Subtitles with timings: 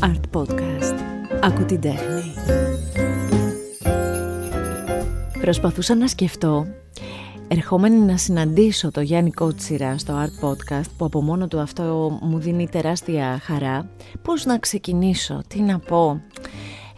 [0.00, 0.94] Art Podcast.
[1.42, 2.34] Ακού την τέχνη.
[5.40, 6.66] Προσπαθούσα να σκεφτώ
[7.48, 12.38] Ερχόμενη να συναντήσω το Γιάννη Κότσιρα στο Art Podcast που από μόνο του αυτό μου
[12.38, 13.90] δίνει τεράστια χαρά
[14.22, 16.22] Πώς να ξεκινήσω, τι να πω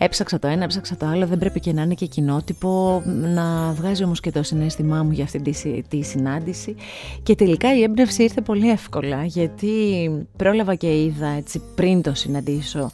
[0.05, 4.05] Έψαξα το ένα, έψαξα το άλλο, δεν πρέπει και να είναι και κοινότυπο, να βγάζει
[4.05, 6.77] όμως και το συνέστημά μου για αυτή τη, τη συνάντηση.
[7.23, 12.91] Και τελικά η έμπνευση ήρθε πολύ εύκολα, γιατί πρόλαβα και είδα έτσι πριν το συναντήσω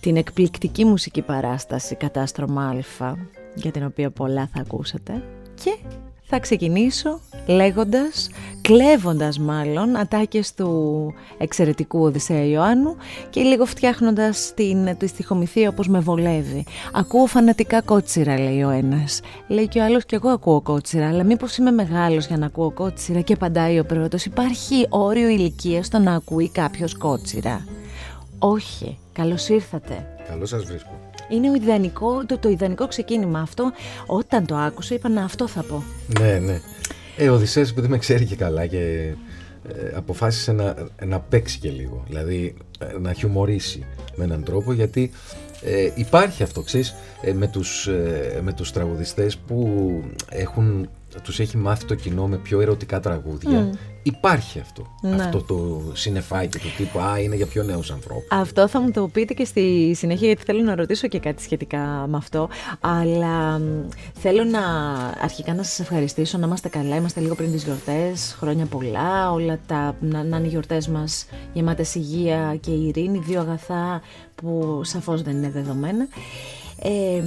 [0.00, 2.68] την εκπληκτική μουσική παράσταση Κατάστρωμα
[2.98, 3.14] Α,
[3.54, 5.22] για την οποία πολλά θα ακούσετε.
[5.64, 5.76] Και
[6.30, 8.28] θα ξεκινήσω λέγοντας,
[8.60, 12.96] κλέβοντας μάλλον ατάκες του εξαιρετικού Οδυσσέα Ιωάννου
[13.30, 16.64] και λίγο φτιάχνοντας την, τη στοιχομηθεία όπως με βολεύει.
[16.92, 19.20] Ακούω φανατικά κότσιρα λέει ο ένας.
[19.48, 22.70] Λέει και ο άλλος και εγώ ακούω κότσιρα, αλλά μήπως είμαι μεγάλος για να ακούω
[22.70, 24.24] κότσιρα και απαντάει ο πρώτος.
[24.24, 27.64] Υπάρχει όριο ηλικίας στο να ακούει κάποιος κότσιρα.
[28.38, 30.06] Όχι, καλώς ήρθατε.
[30.28, 31.09] Καλώς σας βρίσκω.
[31.30, 33.72] Είναι ιδανικό, το, το ιδανικό ξεκίνημα αυτό.
[34.06, 35.84] Όταν το άκουσα, είπα να αυτό θα πω.
[36.20, 36.60] Ναι, ναι.
[37.16, 39.12] Ε, ο Οδυσσέας επειδή με ξέρει και καλά και
[39.68, 42.04] ε, αποφάσισε να, να παίξει και λίγο.
[42.06, 43.84] Δηλαδή ε, να χιουμορίσει
[44.16, 45.10] με έναν τρόπο γιατί
[45.62, 49.90] ε, υπάρχει αυτό, ξέρεις, ε, με, τους, ε, με τους τραγουδιστές που
[50.28, 50.88] έχουν,
[51.22, 53.70] τους έχει μάθει το κοινό με πιο ερωτικά τραγούδια
[54.02, 54.86] Υπάρχει αυτό.
[55.00, 55.14] Ναι.
[55.14, 58.26] Αυτό το συνεφάκι του τύπου Α, είναι για πιο νέους ανθρώπους.
[58.30, 62.06] Αυτό θα μου το πείτε και στη συνέχεια, γιατί θέλω να ρωτήσω και κάτι σχετικά
[62.08, 62.48] με αυτό.
[62.80, 63.60] Αλλά
[64.14, 64.60] θέλω να
[65.22, 66.96] αρχικά να σας ευχαριστήσω, να είμαστε καλά.
[66.96, 68.36] Είμαστε λίγο πριν τις γιορτές.
[68.38, 69.32] Χρόνια πολλά.
[69.32, 73.18] Όλα τα, να, να είναι οι γιορτές μας γεμάτες υγεία και ειρήνη.
[73.18, 74.00] Δύο αγαθά
[74.34, 76.08] που σαφώς δεν είναι δεδομένα.
[76.82, 77.22] Ε,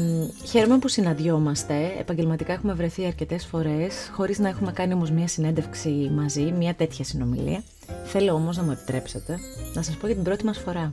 [0.45, 1.73] χαίρομαι που συναντιόμαστε.
[1.99, 7.05] Επαγγελματικά έχουμε βρεθεί αρκετές φορές, χωρίς να έχουμε κάνει όμως μία συνέντευξη μαζί, μία τέτοια
[7.05, 7.63] συνομιλία.
[8.03, 9.39] Θέλω όμως να μου επιτρέψετε
[9.73, 10.89] να σας πω για την πρώτη μας φορά.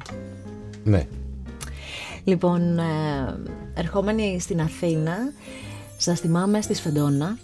[0.84, 1.06] Ναι.
[2.24, 2.84] Λοιπόν, ε,
[3.74, 5.16] ερχόμενοι στην Αθήνα,
[5.96, 7.38] σας θυμάμαι στη Σφεντόνα,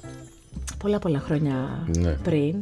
[0.79, 2.13] πολλά πολλά χρόνια ναι.
[2.13, 2.55] πριν.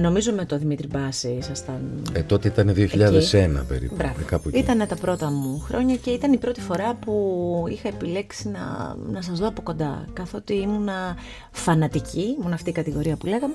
[0.00, 2.02] Νομίζω με το Δημήτρη Μπάση ήσασταν.
[2.12, 3.96] Ε, τότε ήταν 2001 περίπου.
[4.26, 8.96] Κάπου Ήταν τα πρώτα μου χρόνια και ήταν η πρώτη φορά που είχα επιλέξει να,
[9.12, 10.04] να σας δω από κοντά.
[10.12, 11.16] Καθότι ήμουνα
[11.50, 13.54] φανατική, ήμουν αυτή η κατηγορία που λέγαμε.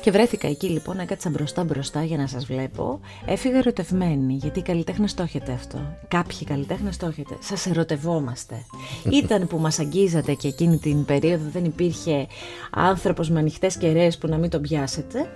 [0.00, 3.00] Και βρέθηκα εκεί λοιπόν, έκατσα μπροστά μπροστά για να σας βλέπω.
[3.26, 5.78] Έφυγα ερωτευμένη, γιατί οι καλλιτέχνες το έχετε αυτό.
[6.08, 7.36] Κάποιοι καλλιτέχνες το έχετε.
[7.40, 8.54] Σας ερωτευόμαστε.
[9.22, 12.26] ήταν που μας αγγίζατε και εκείνη την περίοδο δεν υπήρχε
[12.70, 15.28] άνθρωπος με ανοιχτές κεραίες που να μην τον πιάσετε.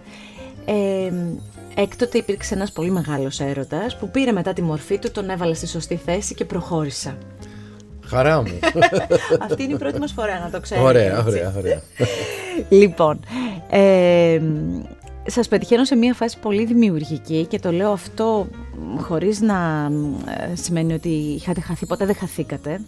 [0.65, 1.13] Ε,
[1.75, 5.67] έκτοτε υπήρξε ένας πολύ μεγάλος έρωτας που πήρε μετά τη μορφή του, τον έβαλε στη
[5.67, 7.17] σωστή θέση και προχώρησα.
[8.07, 8.59] Χαρά μου.
[9.51, 10.87] Αυτή είναι η πρώτη μας φορά να το ξέρετε.
[10.87, 11.81] Ωραία, ωραία, ωραία.
[12.81, 13.21] λοιπόν,
[13.71, 14.41] ε,
[15.27, 18.47] σας πετυχαίνω σε μια φάση πολύ δημιουργική και το λέω αυτό
[19.01, 19.91] χωρίς να
[20.51, 22.81] ε, σημαίνει ότι είχατε χαθεί, ποτέ δεν χαθήκατε.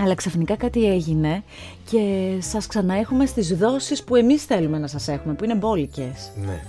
[0.00, 1.42] Αλλά ξαφνικά κάτι έγινε
[1.90, 6.32] και σας ξανά έχουμε στις δόσεις που εμείς θέλουμε να σας έχουμε, που είναι μπόλικες.
[6.46, 6.62] Ναι.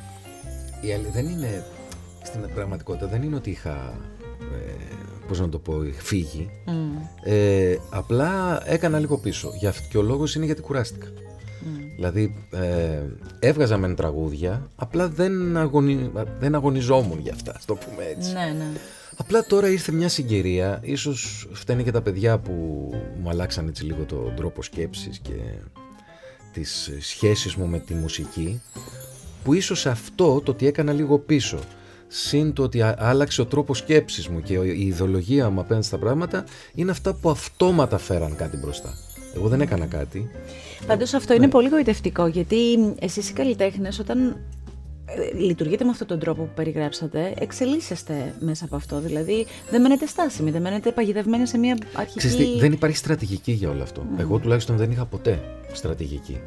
[0.81, 1.66] Η δεν είναι,
[2.23, 3.94] στην πραγματικότητα δεν είναι ότι είχα,
[4.40, 4.95] ε,
[5.28, 6.50] πώς να το πω, φύγει.
[6.67, 6.72] Mm.
[7.23, 9.51] Ε, απλά έκανα λίγο πίσω.
[9.57, 11.07] Για, και ο λόγος είναι γιατί κουράστηκα.
[11.07, 11.91] Mm.
[11.96, 13.01] Δηλαδή ε,
[13.40, 16.11] έβγαζα μεν τραγούδια, απλά δεν, αγωνι...
[16.40, 18.34] δεν αγωνιζόμουν για αυτά, το πούμε έτσι.
[18.34, 18.72] Ναι, ναι.
[19.22, 22.52] Απλά τώρα ήρθε μια συγκυρία, ίσως φταίνει και τα παιδιά που
[23.22, 25.34] μου αλλάξαν έτσι λίγο τον τρόπο σκέψης και
[26.53, 28.62] τις σχέσεις μου με τη μουσική,
[29.44, 31.59] που ίσως αυτό το ότι έκανα λίγο πίσω,
[32.08, 36.44] συν το ότι άλλαξε ο τρόπος σκέψης μου και η ιδεολογία μου απέναντι στα πράγματα,
[36.74, 38.94] είναι αυτά που αυτόματα φέραν κάτι μπροστά.
[39.35, 40.29] Εγώ δεν έκανα κάτι.
[40.88, 41.52] Πάντως αυτό είναι ναι.
[41.52, 42.56] πολύ γοητευτικό, γιατί
[43.00, 44.38] εσείς οι καλλιτέχνες όταν ε,
[45.38, 49.00] λειτουργείτε με αυτόν τον τρόπο που περιγράψατε, εξελίσσεστε μέσα από αυτό.
[49.00, 52.28] Δηλαδή, δεν μένετε στάσιμοι, δεν μένετε παγιδευμένοι σε μια αρχική.
[52.28, 54.06] Ξέρετε, δεν υπάρχει στρατηγική για όλο αυτό.
[54.18, 56.38] Εγώ τουλάχιστον δεν είχα ποτέ στρατηγική.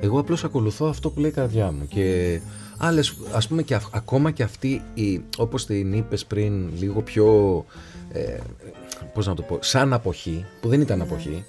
[0.00, 1.86] Εγώ απλώς ακολουθώ αυτό που λέει η καρδιά μου.
[1.88, 2.40] Και
[2.76, 7.64] άλλες, ας πούμε, και ακόμα και αυτή, η, όπως την είπες πριν, λίγο πιο.
[8.12, 8.36] Ε,
[9.14, 11.44] Πώς να το πω, σαν αποχή, που δεν ήταν αποχή,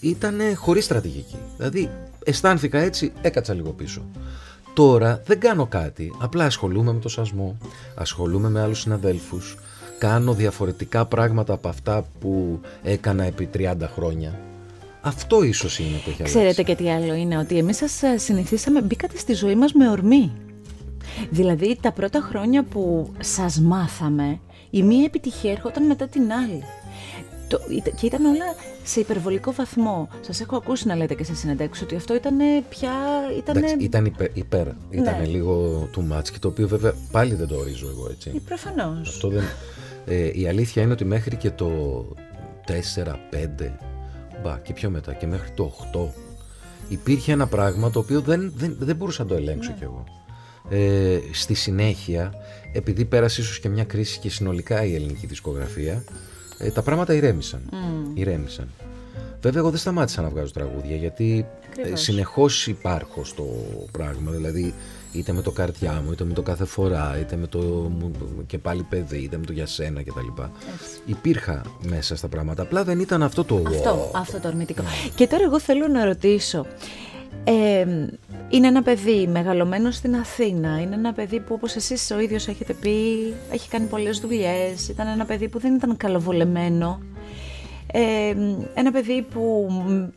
[0.00, 1.36] ήταν χωρίς στρατηγική.
[1.56, 1.90] Δηλαδή,
[2.24, 4.02] αισθάνθηκα έτσι, έκατσα λίγο πίσω.
[4.76, 7.56] Τώρα δεν κάνω κάτι, απλά ασχολούμαι με το σασμό,
[7.94, 9.56] ασχολούμαι με άλλους συναδέλφους,
[9.98, 14.40] κάνω διαφορετικά πράγματα από αυτά που έκανα επί 30 χρόνια.
[15.00, 18.80] Αυτό ίσως είναι το έχει Ξέρετε και τι άλλο είναι, ότι εμείς σας ε, συνηθίσαμε,
[18.80, 20.32] μπήκατε στη ζωή μας με ορμή.
[21.30, 24.40] Δηλαδή τα πρώτα χρόνια που σας μάθαμε,
[24.70, 26.62] η μία επιτυχία έρχονταν μετά την άλλη.
[27.48, 27.60] Το,
[27.96, 28.44] και ήταν όλα
[28.84, 30.08] σε υπερβολικό βαθμό.
[30.20, 32.36] Σας έχω ακούσει να λέτε και σε συνεντεύξεις ότι αυτό ήταν
[32.68, 32.92] πια.
[33.38, 33.58] Ήτανε...
[33.58, 34.36] Εντάξει, ήταν υπερ.
[34.36, 34.66] υπερ.
[34.90, 35.26] Ήταν ναι.
[35.26, 38.32] λίγο too much και το οποίο βέβαια πάλι δεν το ορίζω εγώ έτσι.
[38.34, 39.26] Ε, Προφανώς.
[39.28, 39.42] δεν.
[40.06, 41.70] Ε, η αλήθεια είναι ότι μέχρι και το
[42.66, 43.70] 4-5,
[44.42, 46.22] μπα και πιο μετά και μέχρι το 8,
[46.88, 49.76] υπήρχε ένα πράγμα το οποίο δεν, δεν, δεν μπορούσα να το ελέγξω ναι.
[49.76, 50.04] κι εγώ.
[50.68, 52.32] Ε, στη συνέχεια,
[52.72, 56.04] επειδή πέρασε ίσως και μια κρίση και συνολικά η ελληνική δισκογραφία,
[56.58, 57.60] ε, τα πράγματα ηρέμησαν.
[57.70, 58.10] Mm.
[58.14, 58.68] ηρέμησαν.
[59.40, 61.46] Βέβαια, εγώ δεν σταμάτησα να βγάζω τραγούδια γιατί
[61.84, 63.44] ε, συνεχώς υπάρχω στο
[63.92, 64.30] πράγμα.
[64.30, 64.74] Δηλαδή,
[65.12, 67.90] είτε με το καρτιά μου, είτε με το κάθε φορά, είτε με το
[68.46, 70.42] και πάλι παιδί, είτε με το για σένα κτλ.
[71.06, 72.62] Υπήρχα μέσα στα πράγματα.
[72.62, 73.62] Απλά δεν ήταν αυτό το.
[73.66, 74.82] Αυτό, αυτό το αρνητικό.
[74.82, 74.88] Ναι.
[75.14, 76.66] Και τώρα εγώ θέλω να ρωτήσω.
[77.44, 77.86] Ε,
[78.48, 80.80] είναι ένα παιδί μεγαλωμένο στην Αθήνα.
[80.80, 82.90] Είναι ένα παιδί που όπως εσείς ο ίδιος έχετε πει
[83.52, 84.88] έχει κάνει πολλές δουλειές.
[84.88, 87.00] Ήταν ένα παιδί που δεν ήταν καλοβολεμένο.
[87.92, 88.34] Ε,
[88.74, 89.68] ένα παιδί που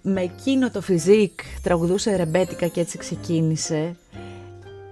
[0.01, 3.95] με εκείνο το φιζίκ τραγουδούσε ρεμπέτικα και έτσι ξεκίνησε.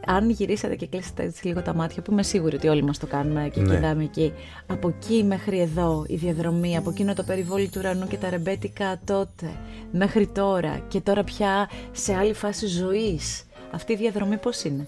[0.09, 3.05] Αν γυρίσατε και κλείσετε έτσι λίγο τα μάτια, που είμαι σίγουρη ότι όλοι μας το
[3.07, 3.75] κάνουμε και ναι.
[3.75, 4.33] κοιτάμε εκεί,
[4.65, 8.99] από εκεί μέχρι εδώ η διαδρομή, από εκείνο το περιβόλι του ουρανού και τα ρεμπέτικα
[9.05, 9.51] τότε,
[9.91, 14.87] μέχρι τώρα και τώρα πια σε άλλη φάση ζωής, αυτή η διαδρομή πώς είναι;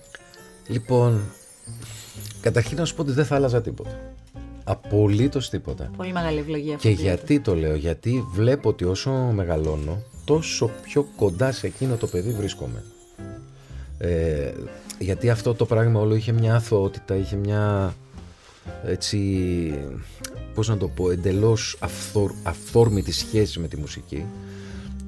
[0.68, 1.21] Λοιπόν,
[2.42, 4.00] καταρχήν να σου πω ότι δεν θα άλλαζα τίποτα.
[4.63, 5.92] Απολύτως τίποτα.
[5.98, 6.88] Πολύ μεγάλη ευλογία αυτή.
[6.88, 12.07] Και γιατί το λέω, γιατί βλέπω ότι όσο μεγαλώνω, τόσο πιο κοντά σε εκείνο το
[12.07, 12.83] παιδί βρίσκομαι.
[13.98, 14.51] Ε,
[14.99, 17.93] γιατί αυτό το πράγμα όλο είχε μια αθωότητα, είχε μια
[18.85, 19.19] έτσι,
[20.53, 24.25] πώς να το πω, εντελώς αυθόρ, αυθόρμητη σχέση με τη μουσική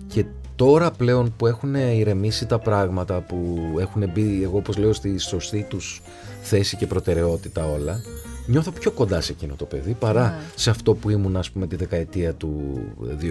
[0.08, 5.18] και τώρα πλέον που έχουν ηρεμήσει τα πράγματα, που έχουν μπει, εγώ όπως λέω, στη
[5.18, 6.02] σωστή τους
[6.42, 8.02] θέση και προτεραιότητα όλα,
[8.46, 10.36] νιώθω πιο κοντά σε εκείνο το παιδί παρά ναι.
[10.56, 12.82] σε αυτό που ήμουν ας πούμε τη δεκαετία του
[13.22, 13.26] 2000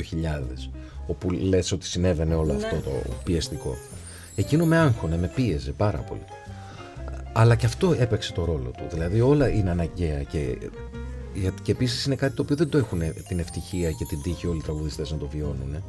[1.06, 2.80] όπου λες ότι συνέβαινε όλο αυτό ναι.
[2.80, 2.90] το
[3.24, 3.76] πιεστικό.
[4.34, 6.24] Εκείνο με άγχωνε, με πίεζε πάρα πολύ.
[7.32, 8.84] Αλλά και αυτό έπαιξε το ρόλο του.
[8.90, 10.58] Δηλαδή όλα είναι αναγκαία και,
[11.62, 14.58] και επίσης είναι κάτι το οποίο δεν το έχουν την ευτυχία και την τύχη όλοι
[14.58, 15.82] οι τραγουδιστές να το βιώνουν.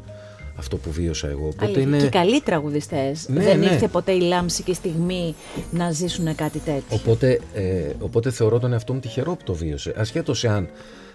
[0.57, 1.47] Αυτό που βίωσα εγώ.
[1.47, 1.97] Οπότε είναι...
[1.97, 3.27] Και καλοί τραγουδιστές.
[3.29, 3.65] Ναι, δεν ναι.
[3.65, 5.35] ήρθε ποτέ η λάμψη και η στιγμή
[5.71, 6.83] να ζήσουν κάτι τέτοιο.
[6.89, 9.93] Οπότε, ε, οπότε θεωρώ τον εαυτό μου τυχερό που το βίωσε.
[9.97, 10.69] Ασχέτως εάν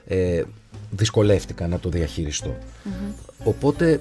[0.06, 0.42] ε,
[0.90, 2.56] δυσκολεύτηκα να το διαχειριστω
[3.44, 4.00] Οπότε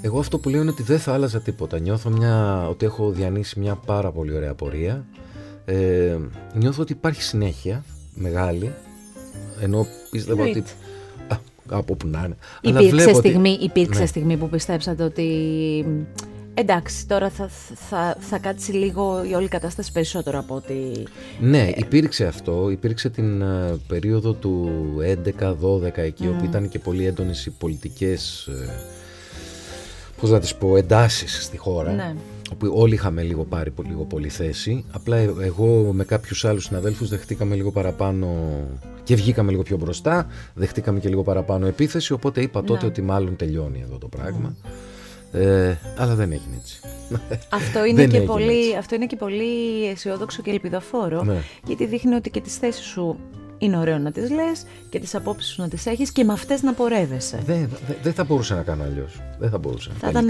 [0.00, 1.78] εγώ αυτό που λέω είναι ότι δεν θα άλλαζα τίποτα.
[1.78, 5.04] Νιώθω μια, ότι έχω διανύσει μια πάρα πολύ ωραία πορεία.
[5.68, 6.16] Ε,
[6.54, 7.84] νιώθω ότι υπάρχει συνέχεια
[8.14, 8.74] μεγάλη,
[9.60, 10.62] ενώ πίστευα ότι...
[11.28, 11.36] Α,
[11.68, 12.36] από που να είναι.
[12.60, 13.64] Υπήρξε, στιγμή, ότι...
[13.64, 14.06] υπήρξε ναι.
[14.06, 15.26] στιγμή που πιστέψατε ότι
[16.54, 21.06] εντάξει, τώρα θα, θα, θα κάτσει λίγο η όλη κατάσταση περισσότερο από ότι...
[21.40, 22.70] Ναι, υπήρξε αυτό.
[22.70, 24.70] Υπήρξε την uh, περίοδο του
[25.40, 26.34] 11-12 εκεί, mm.
[26.34, 28.70] όπου ήταν και πολύ έντονες οι πολιτικές, uh,
[30.20, 31.92] πώς να τις πω, εντάσεις στη χώρα.
[31.92, 32.14] Ναι
[32.52, 34.84] όπου όλοι είχαμε λίγο πάρει λίγο πολύ θέση.
[34.90, 38.28] Απλά ε, εγώ με κάποιους άλλους συναδέλφους δεχτήκαμε λίγο παραπάνω
[39.04, 42.88] και βγήκαμε λίγο πιο μπροστά, δεχτήκαμε και λίγο παραπάνω επίθεση, οπότε είπα τότε ναι.
[42.88, 44.54] ότι μάλλον τελειώνει εδώ το πράγμα.
[45.32, 46.80] Ε, αλλά δεν έγινε έτσι.
[47.58, 51.42] Αυτό είναι, και πολύ, αυτό είναι και πολύ αισιόδοξο και ελπιδοφόρο, ναι.
[51.66, 53.18] γιατί δείχνει ότι και τις θέσεις σου
[53.58, 56.62] είναι ωραίο να τις λες και τις απόψεις σου να τις έχεις και με αυτές
[56.62, 57.42] να πορεύεσαι.
[57.46, 57.68] Δεν
[58.02, 59.20] δε, θα μπορούσα να κάνω αλλιώς.
[59.38, 59.90] Δεν θα μπορούσα.
[60.00, 60.28] Θα ήταν,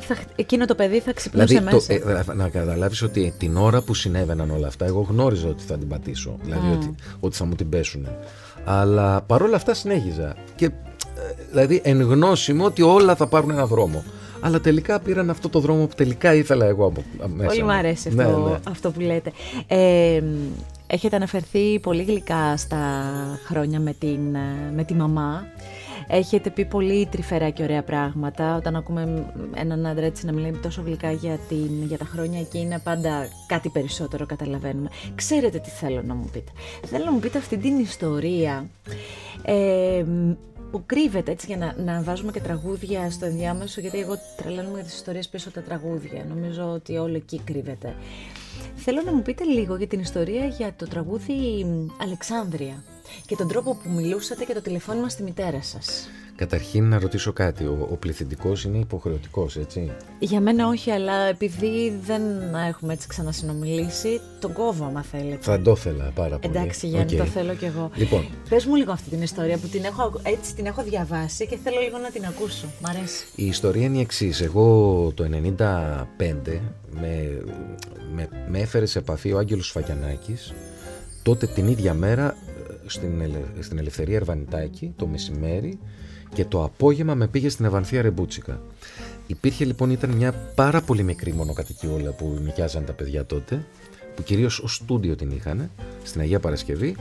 [0.00, 1.98] θα, εκείνο το παιδί θα ξυπνούσε δηλαδή, μέσα.
[1.98, 5.78] Το, ε, να καταλάβεις ότι την ώρα που συνέβαιναν όλα αυτά, εγώ γνώριζα ότι θα
[5.78, 6.36] την πατήσω.
[6.42, 8.08] Δηλαδή ότι, ότι θα μου την πέσουν.
[8.64, 10.36] Αλλά παρόλα αυτά συνέχιζα.
[10.56, 10.70] Και ε,
[11.50, 14.04] δηλαδή εν γνώση μου ότι όλα θα πάρουν ένα δρόμο.
[14.40, 17.48] Αλλά τελικά πήραν αυτό το δρόμο που τελικά ήθελα εγώ από μέσα.
[17.48, 18.58] Πολύ μου αρέσει αυτό, ναι, ναι.
[18.68, 19.32] αυτό που λέτε.
[19.66, 20.22] Ε,
[20.92, 23.02] Έχετε αναφερθεί πολύ γλυκά στα
[23.44, 24.36] χρόνια με, την,
[24.74, 25.46] με τη μαμά.
[26.08, 28.56] Έχετε πει πολύ τρυφερά και ωραία πράγματα.
[28.56, 32.78] Όταν ακούμε έναν άντρα έτσι να μιλάει τόσο γλυκά για, την, για τα χρόνια εκείνα,
[32.78, 34.88] πάντα κάτι περισσότερο καταλαβαίνουμε.
[35.14, 36.50] Ξέρετε τι θέλω να μου πείτε.
[36.86, 38.66] Θέλω να μου πείτε αυτή την ιστορία
[39.42, 40.04] ε,
[40.70, 44.84] που κρύβεται έτσι για να, να βάζουμε και τραγούδια στο ενδιάμεσο, γιατί εγώ τρελαίνομαι για
[44.84, 46.24] τις ιστορίες πίσω από τα τραγούδια.
[46.28, 47.94] Νομίζω ότι όλο εκεί κρύβεται.
[48.76, 51.66] Θέλω να μου πείτε λίγο για την ιστορία για το τραγούδι
[52.00, 52.84] Αλεξάνδρεια
[53.26, 56.08] και τον τρόπο που μιλούσατε και το τηλεφώνημα στη μητέρα σας.
[56.40, 57.64] Καταρχήν να ρωτήσω κάτι.
[57.64, 62.22] Ο, ο πληθυντικός είναι υποχρεωτικός, έτσι; Για μένα όχι, αλλά επειδή δεν
[62.68, 65.38] έχουμε έτσι ξανασυνομιλήσει, τον κόβω, άμα θέλετε.
[65.40, 66.56] Θα το ήθελα πάρα πολύ.
[66.56, 67.16] Εντάξει, Γιάννη, okay.
[67.16, 67.90] το θέλω κι εγώ.
[67.94, 68.26] Λοιπόν.
[68.48, 71.80] Πες μου λίγο αυτή την ιστορία που την έχω, έτσι την έχω διαβάσει και θέλω
[71.80, 72.66] λίγο να την ακούσω.
[72.80, 73.24] Μ' αρέσει.
[73.34, 74.40] Η ιστορία είναι η εξής.
[74.40, 74.64] Εγώ
[75.14, 75.64] το 1995
[77.00, 77.42] με,
[78.14, 80.52] με, με έφερε σε επαφή ο Άγγελος Φακιανάκης
[81.22, 82.36] τότε την ίδια μέρα
[82.86, 83.22] στην,
[83.60, 85.78] στην Ελευθερία Ερβανιτάκη το μεσημέρι
[86.34, 88.60] και το απόγευμα με πήγε στην Ευανθία Ρεμπούτσικα.
[89.26, 93.64] Υπήρχε λοιπόν, ήταν μια πάρα πολύ μικρή μονοκατοικιόλα που νοικιάζαν τα παιδιά τότε,
[94.14, 95.70] που κυρίως ως στούντιο την είχαν,
[96.02, 96.96] στην Αγία Παρασκευή,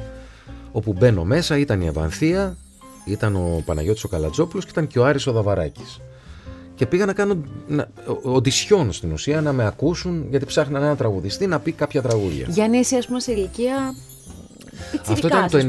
[0.71, 2.57] όπου μπαίνω μέσα, ήταν η Ευανθία,
[3.05, 6.00] ήταν ο Παναγιώτης ο Καλατζόπουλος και ήταν και ο Άρης ο Δαβαράκης.
[6.75, 7.43] Και πήγα να κάνω
[8.21, 12.45] οντισιόν στην ουσία να με ακούσουν γιατί ψάχναν ένα τραγουδιστή να πει κάποια τραγούδια.
[12.50, 13.95] Γιάννη, εσύ ας πούμε σε ηλικία
[15.07, 15.59] Αυτό ήταν το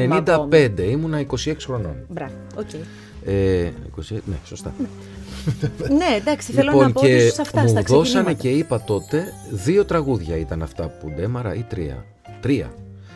[0.52, 1.96] 95, ήμουνα 26 χρονών.
[2.08, 2.68] Μπράβο, OK.
[2.72, 3.09] Okay.
[3.24, 4.74] Ε, 20, ναι, σωστά.
[5.98, 9.32] ναι, εντάξει, θέλω λοιπόν, να πω ότι σε αυτά μου στα δώσανε και είπα τότε
[9.50, 12.04] δύο τραγούδια ήταν αυτά που ντέμαρα ή τρία.
[12.40, 12.74] Τρία.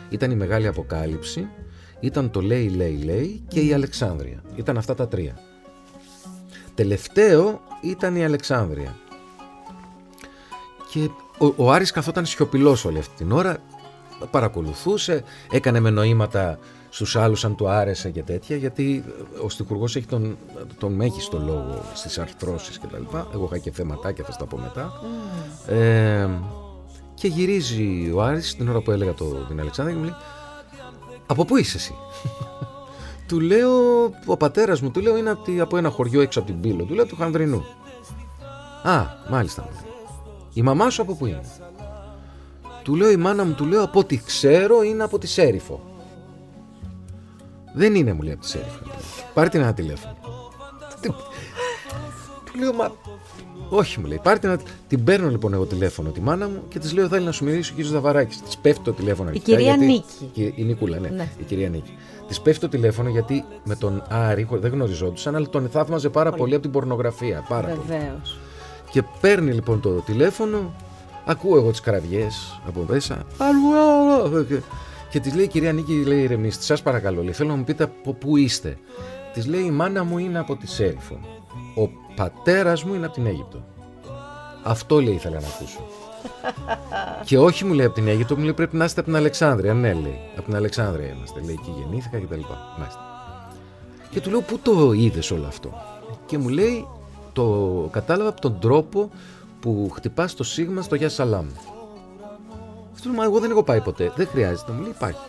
[0.09, 1.47] Ήταν η Μεγάλη Αποκάλυψη,
[1.99, 4.43] ήταν το Λέει Λέει Λέει και η Αλεξάνδρεια.
[4.55, 5.39] Ήταν αυτά τα τρία.
[6.75, 8.95] Τελευταίο ήταν η Αλεξάνδρεια.
[10.91, 13.57] Και ο, ο Άρης καθόταν σιωπηλός όλη αυτή την ώρα,
[14.31, 16.59] παρακολουθούσε, έκανε με νοήματα
[16.95, 19.03] στους άλλους αν του άρεσε και τέτοια, γιατί
[19.43, 20.37] ο στιχουργός έχει τον,
[20.79, 23.27] τον μέγιστο λόγο στις αρθρώσεις και τα λοιπά.
[23.33, 25.01] Εγώ είχα και θεματάκια, θα στα πω μετά.
[25.75, 26.29] Ε,
[27.13, 30.15] και γυρίζει ο Άρης την ώρα που έλεγα το, την Αλεξάνδρα και μου λέει
[31.25, 31.95] «Από πού είσαι εσύ»
[33.27, 36.83] Του λέω, ο πατέρας μου του λέω είναι από ένα χωριό έξω από την Πύλο,
[36.83, 37.63] του λέω του Χανδρινού.
[38.83, 39.69] Α, μάλιστα.
[40.53, 41.41] Η μαμά σου από πού είναι;
[42.83, 45.94] Του λέω η μάνα μου, του λέω από ό,τι ξέρω είναι από τη Σέριφο.
[47.75, 48.79] Δεν είναι, μου λέει από τη Σέριφο.
[49.33, 50.15] Πάρε την ένα τηλέφωνο.
[51.01, 52.91] Του λέω, μα.
[53.69, 54.19] Όχι, μου λέει.
[54.23, 57.31] Πάρε την, την παίρνω λοιπόν εγώ τηλέφωνο τη μάνα μου και της λέω: Θέλει να
[57.31, 58.41] σου μιλήσει ο κύριος Δαβαράκης.
[58.41, 59.29] Της πέφτει το τηλέφωνο.
[59.33, 60.53] Η κυρία Νίκη.
[60.55, 61.09] Η Νικούλα, ναι.
[61.09, 61.29] ναι.
[61.39, 61.93] Η κυρία Νίκη.
[62.27, 66.41] Της πέφτει το τηλέφωνο γιατί με τον Άρη δεν γνωριζόντουσαν, αλλά τον θαύμαζε πάρα πολύ,
[66.41, 67.45] πολύ από την πορνογραφία.
[67.49, 68.37] Πάρα Βεβαίως.
[68.91, 70.73] Και παίρνει λοιπόν το τηλέφωνο,
[71.25, 73.23] ακούω εγώ τις κραυγές από μέσα.
[75.15, 77.83] Και της λέει η κυρία Νίκη, λέει ηρεμήστε, σας παρακαλώ, λέει, θέλω να μου πείτε
[77.83, 78.77] από πού είστε.
[79.33, 81.19] Της λέει η μάνα μου είναι από τη Σέριφο.
[81.75, 83.65] Ο πατέρας μου είναι από την Αίγυπτο.
[84.63, 85.79] Αυτό λέει ήθελα να ακούσω.
[87.27, 89.73] και όχι μου λέει από την Αίγυπτο, μου λέει πρέπει να είστε από την Αλεξάνδρεια.
[89.73, 90.19] Ναι, λέει.
[90.35, 91.39] Από την Αλεξάνδρεια είμαστε.
[91.39, 92.41] Λέει εκεί γεννήθηκα κτλ.
[92.77, 92.99] Μάλιστα.
[94.09, 95.73] Και του λέω πού το είδες όλο αυτό;
[96.25, 96.87] Και μου λέει
[97.33, 99.09] το κατάλαβα από τον τρόπο
[99.59, 101.45] που χτυπάς το σίγμα στο Γεια Σαλάμ.
[103.05, 104.11] Αυτό μα εγώ δεν έχω πάει ποτέ.
[104.15, 104.71] Δεν χρειάζεται.
[104.71, 105.19] Μου λέει υπάρχει.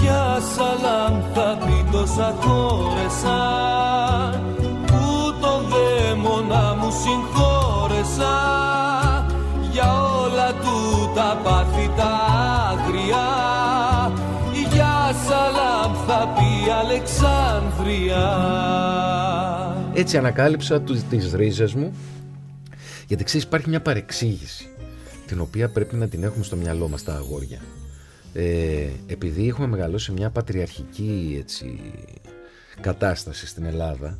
[0.00, 3.38] Γεια Σαλάμ θα πει τόσα χώρεσα
[4.86, 8.34] που το δαίμονα μου συγχώρεσα
[9.72, 12.10] για όλα του τα πάθη τα
[12.70, 13.26] άγρια
[14.72, 18.28] Γεια Σαλάμ θα πει Αλεξάνδρεια
[19.94, 21.92] Έτσι ανακάλυψα τις ρίζες μου
[23.06, 24.68] γιατί ξέρεις υπάρχει μια παρεξήγηση
[25.30, 27.60] την οποία πρέπει να την έχουμε στο μυαλό μας τα αγόρια.
[28.32, 31.80] Ε, επειδή έχουμε μεγαλώσει μια πατριαρχική έτσι,
[32.80, 34.18] κατάσταση στην Ελλάδα,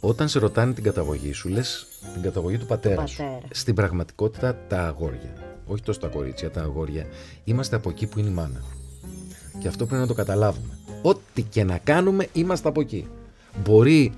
[0.00, 3.22] όταν σε ρωτάνε την καταγωγή σου, λες την καταγωγή του πατέρα, σου.
[3.50, 5.32] Στην πραγματικότητα τα αγόρια,
[5.66, 7.06] όχι τόσο τα κορίτσια, τα αγόρια,
[7.44, 8.62] είμαστε από εκεί που είναι η μάνα.
[9.58, 10.78] Και αυτό πρέπει να το καταλάβουμε.
[11.02, 13.08] Ό,τι και να κάνουμε, είμαστε από εκεί.
[13.64, 14.12] Μπορεί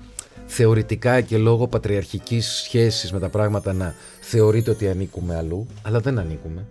[0.45, 3.95] θεωρητικά και λόγω πατριαρχικής σχέσης με τα πράγματα να
[4.29, 6.65] θεωρείτε ότι ανήκουμε αλλού, αλλά δεν ανήκουμε.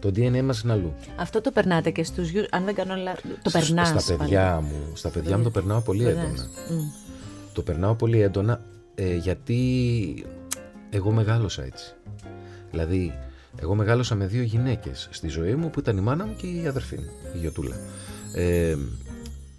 [0.00, 0.94] Το DNA μας είναι αλλού.
[1.16, 4.02] Αυτό το περνάτε και στους γιους, αν δεν κάνω λάθος, το περνάς.
[4.02, 6.48] Στα παιδιά μου, στα παιδιά μου το περνάω πολύ έντονα.
[7.52, 8.60] Το περνάω πολύ έντονα
[8.94, 9.58] ε, γιατί
[10.90, 11.94] εγώ μεγάλωσα έτσι.
[12.70, 13.14] Δηλαδή,
[13.60, 16.66] εγώ μεγάλωσα με δύο γυναίκες στη ζωή μου που ήταν η μάνα μου και η
[16.66, 17.76] αδερφή μου, η Γιωτούλα.
[18.34, 18.76] Ε,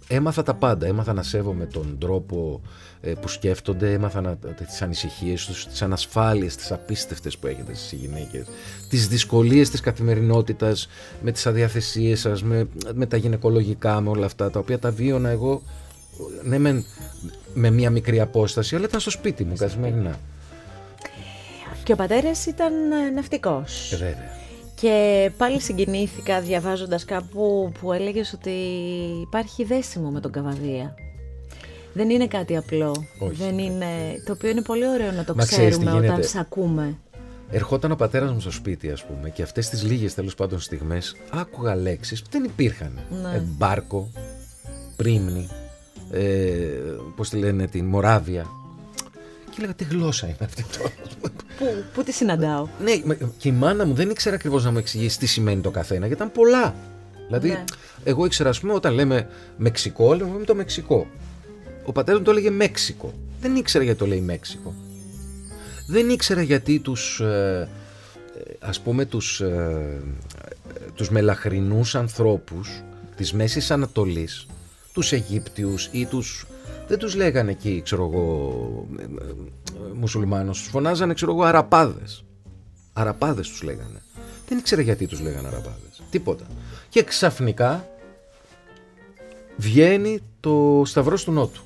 [0.08, 0.86] έμαθα τα πάντα.
[0.86, 2.87] Έμαθα να σέβομαι τον τρόπο ε,
[3.20, 8.46] που σκέφτονται, έμαθα να, τις ανησυχίες τους, τις ανασφάλειες, τις απίστευτες που έχετε στις γυναίκες,
[8.88, 10.88] τις δυσκολίες της καθημερινότητας,
[11.22, 15.28] με τις αδιαθεσίες σας, με, με τα γυναικολογικά, με όλα αυτά, τα οποία τα βίωνα
[15.28, 15.62] εγώ,
[16.42, 16.84] ναι με,
[17.54, 20.18] με μια μικρή απόσταση, αλλά ήταν στο σπίτι μου καθημερινά.
[21.84, 23.92] Και ο πατέρας ήταν ε, ναυτικός.
[23.92, 24.36] Ε, βέβαια.
[24.80, 28.50] Και πάλι συγκινήθηκα διαβάζοντας κάπου που έλεγες ότι
[29.22, 30.94] υπάρχει δέσιμο με τον Καβαδία.
[31.98, 33.06] Δεν είναι κάτι απλό.
[33.18, 33.86] Δεν είναι...
[34.24, 36.96] Το οποίο είναι πολύ ωραίο να το ξέρουμε όταν σ' ακούμε.
[37.50, 41.16] Ερχόταν ο πατέρας μου στο σπίτι, ας πούμε, και αυτές τις λίγες τέλος πάντων στιγμές
[41.30, 42.98] άκουγα λέξεις που δεν υπήρχαν.
[43.22, 43.36] Ναι.
[43.36, 44.10] Ε, μπάρκο,
[44.96, 45.48] πρίμνη,
[46.10, 46.22] ε,
[47.16, 48.46] πώς τη λένε, την Μοράβια.
[49.50, 50.92] Και έλεγα τι γλώσσα είναι αυτή τώρα.
[51.58, 51.64] Πού,
[51.94, 52.92] πού τη συναντάω; Ναι,
[53.38, 56.22] και η μάνα μου δεν ήξερα ακριβώς να μου εξηγήσει τι σημαίνει το καθένα, γιατί
[56.22, 56.74] ήταν πολλά.
[57.26, 57.64] Δηλαδή, ναι.
[58.04, 61.06] εγώ ήξερα, ας πούμε, όταν λέμε Μεξικό, λέμε το Μεξικό.
[61.88, 63.14] Ο πατέρας μου το έλεγε Μέξικο.
[63.40, 64.74] Δεν ήξερα γιατί το λέει Μέξικο.
[65.86, 67.68] Δεν ήξερα γιατί τους, ε,
[68.58, 70.02] ας πούμε, τους, ε,
[70.94, 72.82] τους μελαχρινούς ανθρώπους
[73.16, 74.46] της Μέσης Ανατολής
[74.92, 76.46] τους Αιγύπτιους ή τους...
[76.88, 79.06] Δεν τους λέγανε εκεί, ξέρω εγώ, ε, ε,
[79.94, 80.58] μουσουλμάνους.
[80.58, 82.24] Τους φωνάζανε, ξέρω εγώ, αραπάδες.
[82.92, 84.02] Αραπάδες τους λέγανε.
[84.48, 86.02] Δεν ήξερα γιατί τους λέγανε αραπάδες.
[86.10, 86.46] Τίποτα.
[86.88, 87.88] Και ξαφνικά
[89.56, 91.62] βγαίνει το Σταυρός του Νότου.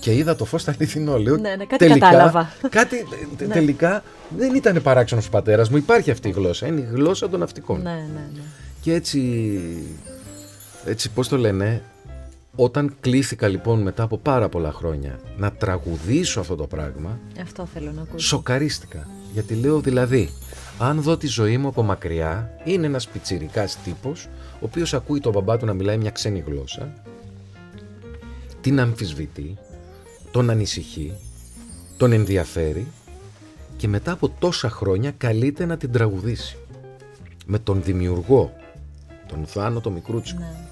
[0.00, 1.18] Και είδα το φως στα αληθινό.
[1.18, 2.52] Λέω, ναι, ναι, κάτι κατάλαβα.
[2.68, 3.06] Κάτι,
[3.46, 3.54] ναι.
[3.54, 4.02] τελικά
[4.36, 5.76] δεν ήταν παράξενος ο πατέρας μου.
[5.76, 6.66] Υπάρχει αυτή η γλώσσα.
[6.66, 7.82] Είναι η γλώσσα των ναυτικών.
[7.82, 8.40] Ναι, ναι, ναι.
[8.80, 9.60] Και έτσι,
[10.84, 11.82] έτσι πώς το λένε,
[12.56, 17.18] όταν κλήθηκα λοιπόν μετά από πάρα πολλά χρόνια να τραγουδήσω αυτό το πράγμα.
[17.42, 18.26] Αυτό θέλω να ακούσω.
[18.26, 19.08] Σοκαρίστηκα.
[19.32, 20.30] Γιατί λέω δηλαδή,
[20.78, 25.32] αν δω τη ζωή μου από μακριά, είναι ένας πιτσιρικάς τύπος, ο οποίος ακούει τον
[25.32, 26.92] μπαμπά του να μιλάει μια ξένη γλώσσα,
[28.60, 29.56] την αμφισβητεί,
[30.30, 31.12] τον ανησυχεί,
[31.96, 32.86] τον ενδιαφέρει
[33.76, 36.56] και μετά από τόσα χρόνια καλείται να την τραγουδήσει.
[37.46, 38.52] Με τον δημιουργό,
[39.28, 40.40] τον Θάνο το Μικρούτσικο.
[40.40, 40.66] Ναι.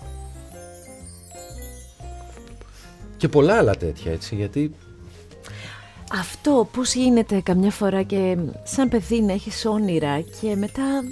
[3.16, 4.74] Και πολλά άλλα τέτοια έτσι, γιατί...
[6.12, 11.02] Αυτό πώς γίνεται καμιά φορά και σαν παιδί να έχεις όνειρα και μετά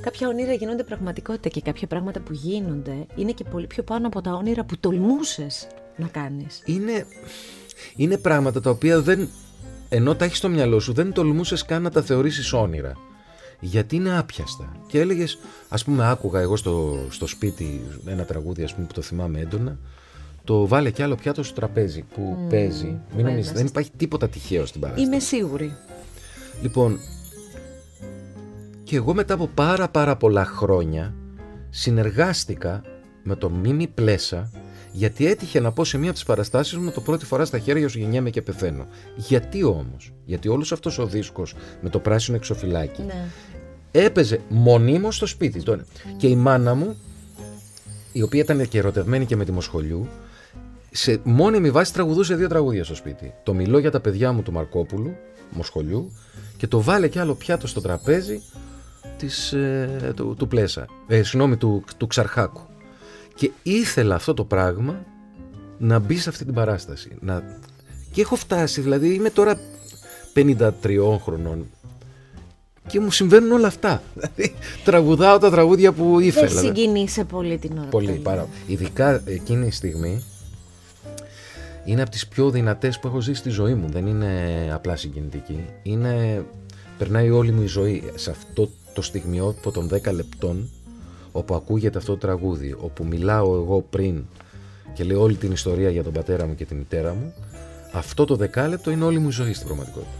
[0.00, 4.20] κάποια όνειρα γίνονται πραγματικότητα και κάποια πράγματα που γίνονται είναι και πολύ πιο πάνω από
[4.20, 6.62] τα όνειρα που τολμούσες να κάνεις.
[6.64, 7.06] Είναι,
[7.96, 9.28] είναι πράγματα τα οποία δεν,
[9.88, 12.92] ενώ τα έχεις στο μυαλό σου, δεν τολμούσες καν να τα θεωρήσεις όνειρα.
[13.60, 14.76] Γιατί είναι άπιαστα.
[14.86, 19.02] Και έλεγες, ας πούμε, άκουγα εγώ στο, στο σπίτι ένα τραγούδι ας πούμε, που το
[19.02, 19.78] θυμάμαι έντονα.
[20.44, 22.98] Το βάλε κι άλλο πιάτο στο τραπέζι που mm, παίζει.
[23.16, 25.06] Μην νομίζεις, δεν υπάρχει τίποτα τυχαίο στην παράσταση.
[25.06, 25.76] Είμαι σίγουρη.
[26.62, 26.98] Λοιπόν,
[28.84, 31.14] και εγώ μετά από πάρα πάρα πολλά χρόνια
[31.70, 32.82] συνεργάστηκα
[33.22, 34.50] με τον Μίμη Πλέσα
[34.92, 37.88] γιατί έτυχε να πω σε μία από τις παραστάσεις μου το πρώτη φορά στα χέρια
[37.88, 38.86] σου γεννιέμαι και πεθαίνω.
[39.16, 43.28] Γιατί όμως, Γιατί όλος αυτός ο δίσκος με το πράσινο εξοφυλάκι ναι.
[43.90, 45.62] έπαιζε μονίμως στο σπίτι.
[46.16, 46.96] Και η μάνα μου,
[48.12, 50.08] η οποία ήταν και ερωτευμένη και με τη Μοσχολιού,
[50.90, 53.34] σε μόνιμη βάση τραγουδούσε δύο τραγούδια στο σπίτι.
[53.42, 55.16] Το Μιλώ για τα παιδιά μου του Μαρκόπουλου,
[55.50, 56.12] Μοσχολιού,
[56.56, 58.42] και το Βάλε κι άλλο πιάτο στο τραπέζι
[59.16, 60.86] της, ε, του, του Πλέσα.
[61.06, 62.60] Ε, συγγνώμη, του, του Ξαρχάκου.
[63.34, 65.04] Και ήθελα αυτό το πράγμα
[65.78, 67.16] να μπει σε αυτή την παράσταση.
[67.20, 67.42] Να...
[68.12, 69.58] Και έχω φτάσει, δηλαδή είμαι τώρα
[70.34, 70.70] 53
[71.22, 71.66] χρονών
[72.86, 74.02] και μου συμβαίνουν όλα αυτά.
[74.14, 76.48] Δηλαδή τραγουδάω τα τραγούδια που ήθελα.
[76.48, 78.48] Δεν συγκινείσαι πολύ την ώρα Πολύ, πάρα.
[78.66, 80.24] Ειδικά εκείνη τη στιγμή
[81.84, 83.88] είναι από τις πιο δυνατές που έχω ζήσει στη ζωή μου.
[83.88, 84.30] Δεν είναι
[84.72, 85.64] απλά συγκινητική.
[85.82, 86.44] Είναι...
[86.98, 90.70] Περνάει όλη μου η ζωή σε αυτό το στιγμιότυπο των 10 λεπτών
[91.32, 94.24] όπου ακούγεται αυτό το τραγούδι, όπου μιλάω εγώ πριν
[94.92, 97.34] και λέω όλη την ιστορία για τον πατέρα μου και τη μητέρα μου,
[97.92, 100.10] αυτό το δεκάλεπτο είναι όλη μου η ζωή στην πραγματικότητα.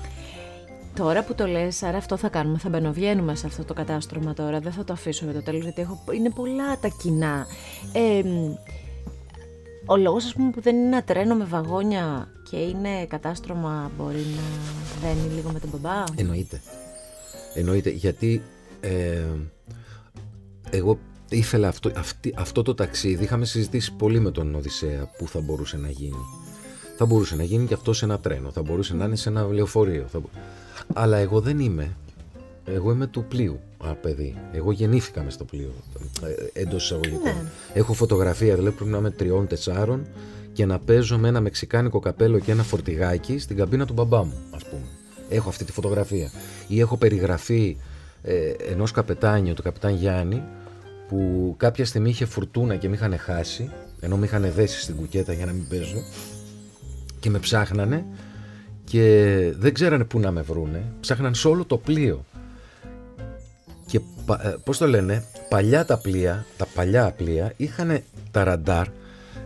[0.95, 4.61] Τώρα που το λες, άρα αυτό θα κάνουμε, θα μπαινοβγαίνουμε σε αυτό το κατάστρωμα τώρα,
[4.61, 7.47] δεν θα το αφήσω για το τέλος, γιατί έχω, είναι πολλά τα κοινά.
[7.93, 8.23] Ε,
[9.87, 14.17] ο λόγος, ας πούμε, που δεν είναι ένα τρένο με βαγόνια και είναι κατάστρωμα μπορεί
[14.37, 16.61] να δένει λίγο με τον μπαμπά; Εννοείται.
[17.55, 18.43] Εννοείται, γιατί
[18.85, 19.25] ε,
[20.71, 25.41] εγώ ήθελα αυτό, αυτή, αυτό το ταξίδι, είχαμε συζητήσει πολύ με τον Οδυσσέα που θα
[25.41, 26.25] μπορούσε να γίνει.
[26.97, 29.47] Θα μπορούσε να γίνει και αυτό σε ένα τρένο, θα μπορούσε να είναι σε ένα
[29.47, 30.07] λεωφορείο.
[30.13, 30.21] Θα...
[30.95, 31.97] Αλλά εγώ δεν είμαι.
[32.67, 34.35] Εγώ είμαι του πλοίου, α, παιδί.
[34.53, 35.73] Εγώ γεννήθηκα μες στο πλοίο,
[36.23, 37.23] ε, εντός εισαγωγικών.
[37.23, 37.51] Ναι.
[37.75, 40.07] Έχω φωτογραφία, δηλαδή πρέπει να είμαι τριών-τεσσάρων
[40.53, 44.35] και να παίζω με ένα μεξικάνικο καπέλο και ένα φορτηγάκι στην καμπίνα του μπαμπά μου,
[44.51, 44.83] ας πούμε.
[45.29, 46.31] Έχω αυτή τη φωτογραφία.
[46.69, 47.77] Ή έχω περιγραφεί
[48.27, 50.43] ε, ενός καπετάνιου, του καπετάν Γιάννη,
[51.09, 55.33] που κάποια στιγμή είχε φουρτούνα και με είχαν χάσει, ενώ με είχαν δέσει στην κουκέτα
[55.33, 56.03] για να μην παίζω
[57.21, 58.05] και με ψάχνανε
[58.85, 62.25] και δεν ξέρανε πού να με βρούνε, ψάχναν σε όλο το πλοίο.
[63.87, 64.01] Και
[64.43, 68.87] ε, πώς το λένε, παλιά τα πλοία, τα παλιά πλοία είχαν τα ραντάρ,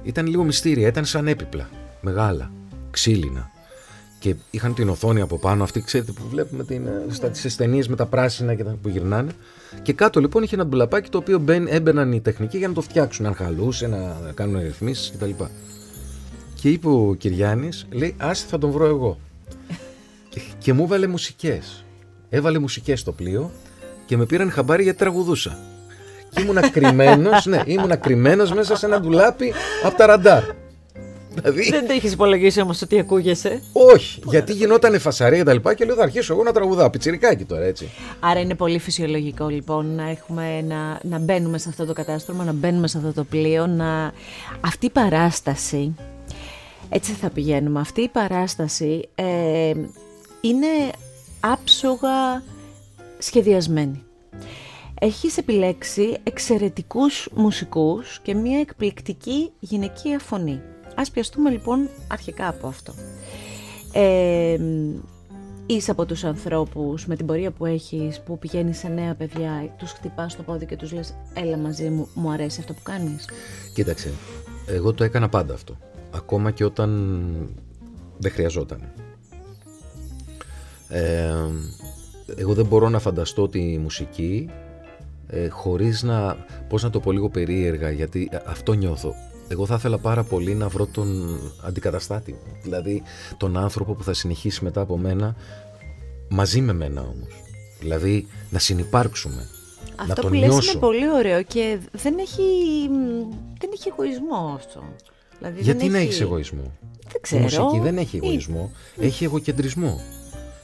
[0.02, 1.68] ήταν λίγο μυστήρια, ήταν σαν έπιπλα,
[2.00, 2.52] μεγάλα,
[2.90, 3.50] ξύλινα
[4.18, 7.82] και είχαν την οθόνη από πάνω, αυτή ξέρετε που βλέπουμε την, ε, στα, τις ταινίε
[7.88, 9.30] με τα πράσινα και τα, που γυρνάνε.
[9.82, 12.80] Και κάτω λοιπόν είχε ένα μπουλαπάκι το οποίο μπαίν, έμπαιναν οι τεχνικοί για να το
[12.80, 15.30] φτιάξουν, αν χαλούσε, να κάνουν ρυθμίσεις κτλ.
[16.54, 19.18] Και είπε ο Κυριάννης, λέει, άσε θα τον βρω εγώ.
[20.28, 21.84] και, και μου έβαλε μουσικές.
[22.28, 23.50] Έβαλε μουσικές στο πλοίο
[24.06, 25.58] και με πήραν χαμπάρι γιατί τραγουδούσα.
[26.30, 29.52] Και ήμουν κρυμμένο, ναι, ήμουν κρυμμένο μέσα σε ένα ντουλάπι
[29.84, 30.42] από τα ραντάρ.
[31.40, 31.70] Δηλαδή...
[31.70, 33.62] Δεν το έχεις υπολογίσει όμως ότι ακούγεσαι.
[33.72, 36.90] Όχι, γιατί γινόταν φασαρία και τα λοιπά και λέω θα αρχίσω εγώ να τραγουδάω.
[36.90, 37.90] Πιτσιρικάκι τώρα έτσι.
[38.20, 42.52] Άρα είναι πολύ φυσιολογικό λοιπόν να, έχουμε, να, να μπαίνουμε σε αυτό το κατάστρωμα, να
[42.52, 44.12] μπαίνουμε σε αυτό το πλοίο, να...
[44.60, 45.94] Αυτή η παράσταση,
[46.88, 49.72] έτσι θα πηγαίνουμε, αυτή η παράσταση ε,
[50.40, 50.66] είναι
[51.40, 52.42] άψογα
[53.18, 54.02] σχεδιασμένη.
[55.00, 60.60] Έχεις επιλέξει εξαιρετικούς μουσικούς και μια εκπληκτική γυναικεία φωνή.
[60.98, 62.94] Ας πιαστούμε λοιπόν αρχικά από αυτό.
[63.92, 64.58] Ε,
[65.66, 69.92] είσαι από τους ανθρώπους με την πορεία που έχεις που πηγαίνεις σε νέα παιδιά, τους
[69.92, 73.28] χτυπάς το πόδι και τους λες έλα μαζί μου, μου αρέσει αυτό που κάνεις.
[73.74, 74.10] Κοίταξε,
[74.66, 75.76] εγώ το έκανα πάντα αυτό.
[76.10, 77.58] Ακόμα και όταν
[78.18, 78.80] δεν χρειαζόταν.
[80.88, 81.34] Ε,
[82.36, 84.50] εγώ δεν μπορώ να φανταστώ τη μουσική
[85.26, 86.36] ε, χωρίς να,
[86.68, 89.14] πώς να το πω λίγο περίεργα, γιατί αυτό νιώθω.
[89.48, 93.02] Εγώ θα ήθελα πάρα πολύ να βρω τον αντικαταστάτη, δηλαδή
[93.36, 95.34] τον άνθρωπο που θα συνεχίσει μετά από μένα,
[96.28, 97.42] μαζί με μένα όμως.
[97.80, 99.46] Δηλαδή να συνυπάρξουμε.
[99.96, 100.70] Αυτό να τον που λες νιώσω.
[100.70, 102.42] είναι πολύ ωραίο και δεν έχει,
[103.58, 104.82] δεν έχει εγωισμό αυτό.
[105.38, 106.06] Δηλαδή Γιατί δεν να έχει...
[106.06, 107.42] έχεις εγωισμό; Δεν Η ξέρω.
[107.42, 110.00] μουσική δεν έχει Ή- εγωισμό, έχει εγωκεντρισμό.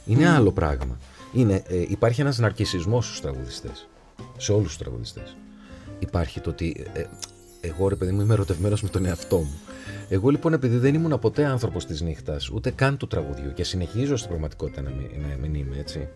[0.05, 0.97] Είναι άλλο πράγμα.
[1.33, 3.87] Είναι, ε, υπάρχει ένας ναρκισισμός στους τραγουδιστές.
[4.37, 5.35] Σε όλους τους τραγουδιστές.
[5.99, 7.03] Υπάρχει το ότι ε,
[7.65, 9.59] εγώ ρε παιδί μου είμαι ερωτευμένος με τον εαυτό μου.
[10.09, 14.15] Εγώ λοιπόν επειδή δεν ήμουν ποτέ άνθρωπος της νύχτας, ούτε καν του τραγουδιού και συνεχίζω
[14.15, 16.07] στην πραγματικότητα να μην, να μην είμαι έτσι,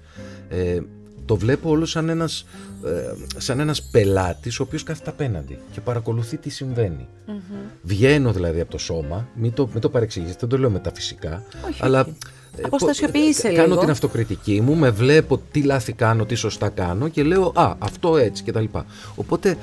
[0.50, 0.80] ε,
[1.26, 2.46] το βλέπω όλο σαν ένας,
[2.86, 7.08] ε, σαν ένας πελάτης ο οποίος κάθεται απέναντι και παρακολουθεί τι συμβαίνει.
[7.84, 11.84] Βγαίνω δηλαδή από το σώμα, μην το, μην το παρεξηγήσετε, δεν το λέω μεταφυσικά, Όχι,
[11.84, 12.16] αλλά όχι.
[12.58, 13.80] ε, Αποστασιοποιείσαι πο- Κάνω λίγο.
[13.80, 18.18] την αυτοκριτική μου, με βλέπω τι λάθη κάνω, τι σωστά κάνω και λέω «Α, αυτό
[18.18, 18.64] έτσι» κτλ.
[19.16, 19.56] Οπότε ε,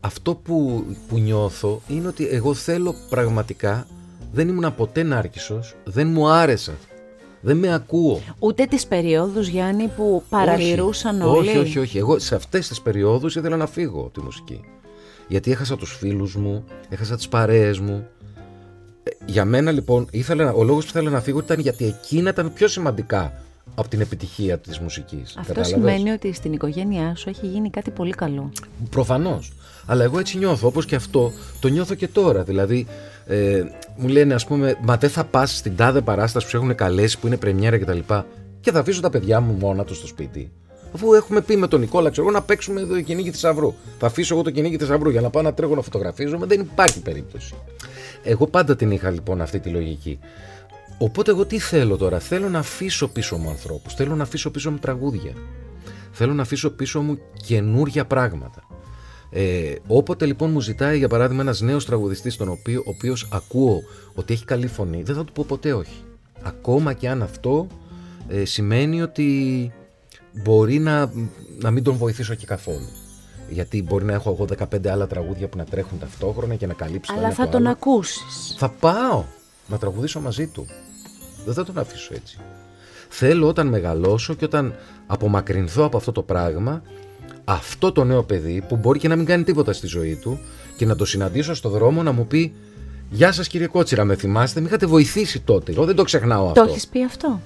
[0.00, 3.86] αυτό που, που νιώθω είναι ότι εγώ θέλω πραγματικά,
[4.32, 6.74] δεν ήμουν ποτέ νάρκισσος, δεν μου άρεσε,
[7.40, 8.20] δεν με ακούω.
[8.38, 11.98] Ούτε τις περιόδους, Γιάννη, που παραλυρούσαν όχι, όλοι; Όχι, όχι, όχι.
[11.98, 14.60] Εγώ σε αυτές τις περιόδους ήθελα να φύγω από τη μουσική.
[15.28, 18.06] Γιατί έχασα τους φίλους μου, έχασα τις παρέες μου.
[19.02, 22.30] Ε, Για μένα λοιπόν, ήθελα, να- ο λόγος που ήθελα να φύγω ήταν γιατί εκείνα
[22.30, 23.32] ήταν πιο σημαντικά
[23.74, 25.34] από την επιτυχία της μουσικής.
[25.38, 28.52] Αυτό Κατάλαβες; σημαίνει ότι στην οικογένειά σου έχει γίνει κάτι πολύ καλό.
[28.90, 29.52] Προφανώς.
[29.86, 32.42] Αλλά εγώ έτσι νιώθω, όπως και αυτό το νιώθω και τώρα.
[32.42, 32.86] Δηλαδή,
[33.26, 33.62] ε,
[33.96, 37.18] μου λένε, ας πούμε, Μα δεν θα πας στην τάδε παράσταση που σε έχουν καλέσει,
[37.18, 37.98] που είναι πρεμιέρα κτλ.
[37.98, 38.22] Και,
[38.60, 40.50] και θα αφήσω τα παιδιά μου μόνα τους στο σπίτι.
[40.94, 43.74] Αφού έχουμε πει με τον Νικόλα, ξέρω εγώ, να παίξουμε το κυνήγι θησαυρού.
[43.98, 46.46] Θα αφήσω εγώ το κυνήγι θησαυρού για να πάω να τρέχω να φωτογραφίζομαι.
[46.46, 47.54] Δεν υπάρχει περίπτωση.
[48.22, 50.18] Εγώ πάντα την είχα λοιπόν αυτή τη λογική.
[50.98, 54.70] Οπότε εγώ τι θέλω τώρα, θέλω να αφήσω πίσω μου ανθρώπους, θέλω να αφήσω πίσω
[54.70, 55.32] μου τραγούδια,
[56.12, 58.62] θέλω να αφήσω πίσω μου καινούρια πράγματα.
[59.30, 63.82] Ε, όποτε λοιπόν μου ζητάει για παράδειγμα ένας νέος τραγουδιστής τον οποίο, ο οποίος ακούω
[64.14, 66.04] ότι έχει καλή φωνή, δεν θα του πω ποτέ όχι.
[66.42, 67.66] Ακόμα και αν αυτό
[68.28, 69.72] ε, σημαίνει ότι
[70.32, 71.12] μπορεί να,
[71.58, 72.88] να μην τον βοηθήσω και καθόλου.
[73.48, 77.12] Γιατί μπορεί να έχω εγώ 15 άλλα τραγούδια που να τρέχουν ταυτόχρονα και να καλύψω
[77.12, 77.70] το Αλλά ένα θα το τον άλλο.
[77.70, 78.54] ακούσεις.
[78.58, 79.24] Θα πάω
[79.68, 80.66] να τραγουδήσω μαζί του.
[81.46, 82.38] Δεν θα τον αφήσω έτσι.
[83.08, 84.74] Θέλω όταν μεγαλώσω και όταν
[85.06, 86.82] απομακρυνθώ από αυτό το πράγμα,
[87.44, 90.38] αυτό το νέο παιδί που μπορεί και να μην κάνει τίποτα στη ζωή του
[90.76, 92.52] και να το συναντήσω στο δρόμο να μου πει
[93.10, 95.72] Γεια σας κύριε Κότσιρα, με θυμάστε, με είχατε βοηθήσει τότε.
[95.72, 96.62] Εγώ δεν το ξεχνάω Το αυτό.
[96.72, 97.40] έχεις πει αυτό;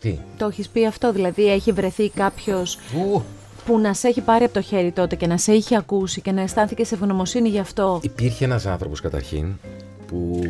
[0.00, 1.12] Τι; Το έχεις πει αυτό.
[1.12, 3.22] Δηλαδή έχει βρεθεί κάποιος Ου,
[3.66, 6.32] που να σε έχει πάρει από το χέρι τότε και να σε είχε ακούσει και
[6.32, 9.46] να αισθάνθηκε σε ευγνωμοσύνη γι' αυτό; Υπήρχε ένας άνθρωπος καταρχήν
[10.06, 10.40] που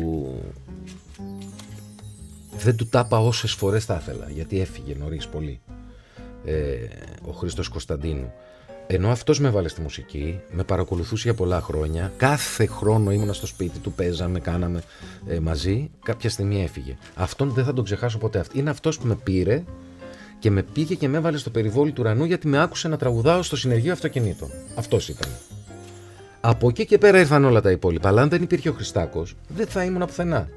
[2.57, 5.59] δεν του τάπα όσες φορές θα ήθελα γιατί έφυγε νωρίς πολύ
[6.45, 6.75] ε,
[7.21, 8.31] ο Χρήστος Κωνσταντίνου.
[8.87, 12.11] Ενώ αυτός με βάλε στη μουσική με παρακολουθούσε για πολλά χρόνια.
[12.17, 14.81] Κάθε χρόνο ήμουνα στο σπίτι του παίζαμε, κάναμε
[15.27, 15.89] ε, μαζί.
[16.03, 16.97] Κάποια στιγμή έφυγε.
[17.15, 19.63] Αυτόν δεν θα τον ξεχάσω ποτέ Αυτ- είναι αυτός που με πήρε
[20.39, 23.43] και με πήγε και με έβαλε στο περιβόλι του ουρανού γιατί με άκουσε να τραγουδάω
[23.43, 24.49] στο συνεργείο αυτοκινήτων.
[24.75, 25.29] Αυτός ήταν.
[26.41, 28.09] Από εκεί και πέρα ήρθαν όλα τα υπόλοιπα.
[28.09, 30.49] Αλλά αν δεν υπήρχε ο Χριστάκος, δεν θα ήμουν πουθενά.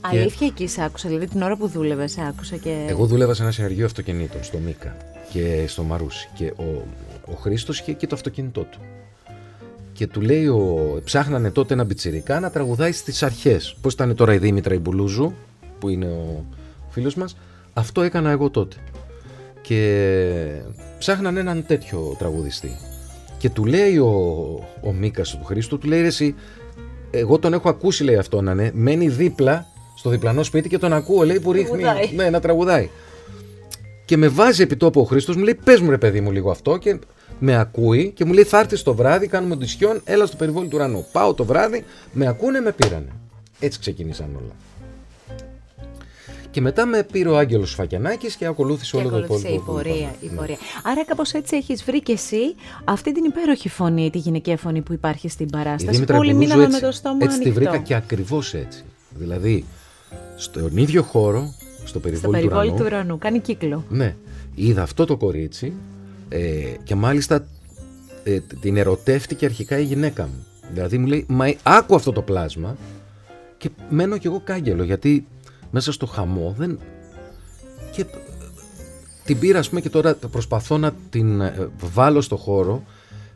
[0.00, 0.16] Καταλαβέ.
[0.16, 1.08] Και- Αλήθεια εκεί σε άκουσα.
[1.08, 2.84] Δηλαδή την ώρα που δούλευες, σε άκουσα και.
[2.88, 4.96] Εγώ δούλευα σε ένα συνεργείο αυτοκινήτων στο Μίκα
[5.32, 6.28] και στο Μαρούσι.
[6.34, 6.82] Και ο,
[7.26, 8.78] ο Χρήστος είχε και το αυτοκίνητό του.
[9.92, 13.76] Και του λέει, ο, ψάχνανε τότε ένα μπιτσιρικά να τραγουδάει στις αρχές.
[13.80, 15.32] Πώς ήταν τώρα η Δήμητρα η Μπουλούζου,
[15.78, 16.44] που είναι ο
[16.90, 17.36] φίλος μας,
[17.72, 18.76] αυτό έκανα εγώ τότε.
[19.62, 20.60] Και
[20.98, 22.70] ψάχνανε έναν τέτοιο τραγουδιστή.
[23.38, 24.08] Και του λέει ο,
[24.82, 26.34] ο Μίκας του Χρήστου, του λέει ρε εσύ,
[27.10, 29.66] εγώ τον έχω ακούσει λέει αυτό να είναι, μένει δίπλα
[30.06, 32.10] στο διπλανό σπίτι και τον ακούω λέει που ρίχνει Τραγουδάει.
[32.14, 32.88] ναι, να τραγουδάει.
[34.04, 36.50] Και με βάζει επί τόπου ο Χρήστος, μου λέει: Πες μου ρε παιδί μου λίγο
[36.50, 36.76] αυτό.
[36.76, 36.98] Και
[37.38, 40.72] με ακούει και μου λέει: Θα έρθεις το βράδυ, κάνουμε ντυσιόν, έλα στο περιβόλι του
[40.76, 41.06] ουρανού.
[41.12, 43.08] Πάω το βράδυ, με ακούνε, με πήρανε.
[43.60, 44.52] Έτσι ξεκίνησαν όλα.
[46.50, 49.62] Και μετά με πήρε ο Άγγελος Φακιανάκης και ακολούθησε Και όλο το ακολούθησε υπόλοιπο.
[49.62, 50.16] η που πορεία, είπαμε.
[50.20, 50.36] η Ναι.
[50.36, 50.56] πορεία.
[50.84, 54.92] Άρα κάπως έτσι έχεις βρει και εσύ αυτή την υπέροχη φωνή, τη γυναικεία φωνή που
[54.92, 55.90] υπάρχει στην Η παράσταση.
[55.94, 57.60] Δήμητρα που όλοι Μπουλούζου μείναμε έτσι, με το στόμα έτσι τη ανοιχτό.
[57.60, 58.84] βρήκα και ακριβώς έτσι.
[59.10, 59.64] Δηλαδή,
[60.36, 63.18] στον ίδιο χώρο, στο Στο περιβόλι, περιβόλι του του ουρανού, ουρανού.
[63.18, 63.84] Κάνει κύκλο.
[63.88, 64.16] Ναι,
[64.54, 65.72] είδα αυτό το κορίτσι
[66.28, 67.46] Ε, και μάλιστα
[68.24, 70.46] ε, την ερωτεύτηκε αρχικά η γυναίκα μου.
[70.72, 72.76] Δηλαδή μου λέει, μα άκου αυτό το πλάσμα
[73.58, 75.26] και μένω κι εγώ κάγκελο γιατί
[75.70, 76.78] μέσα στο χαμό δεν...
[77.90, 78.04] Και
[79.24, 82.82] την πήρα ας πούμε και τώρα προσπαθώ να την ε, βάλω στο χώρο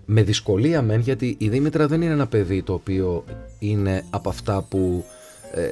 [0.04, 3.24] με δυσκολία μεν γιατί η Δήμητρα δεν είναι ένα παιδί το οποίο
[3.59, 5.04] είναι από αυτά που,
[5.52, 5.62] ε,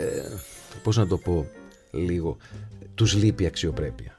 [0.83, 1.47] πώς να το πω
[1.91, 2.37] λίγο,
[2.95, 4.17] τους λείπει αξιοπρέπεια.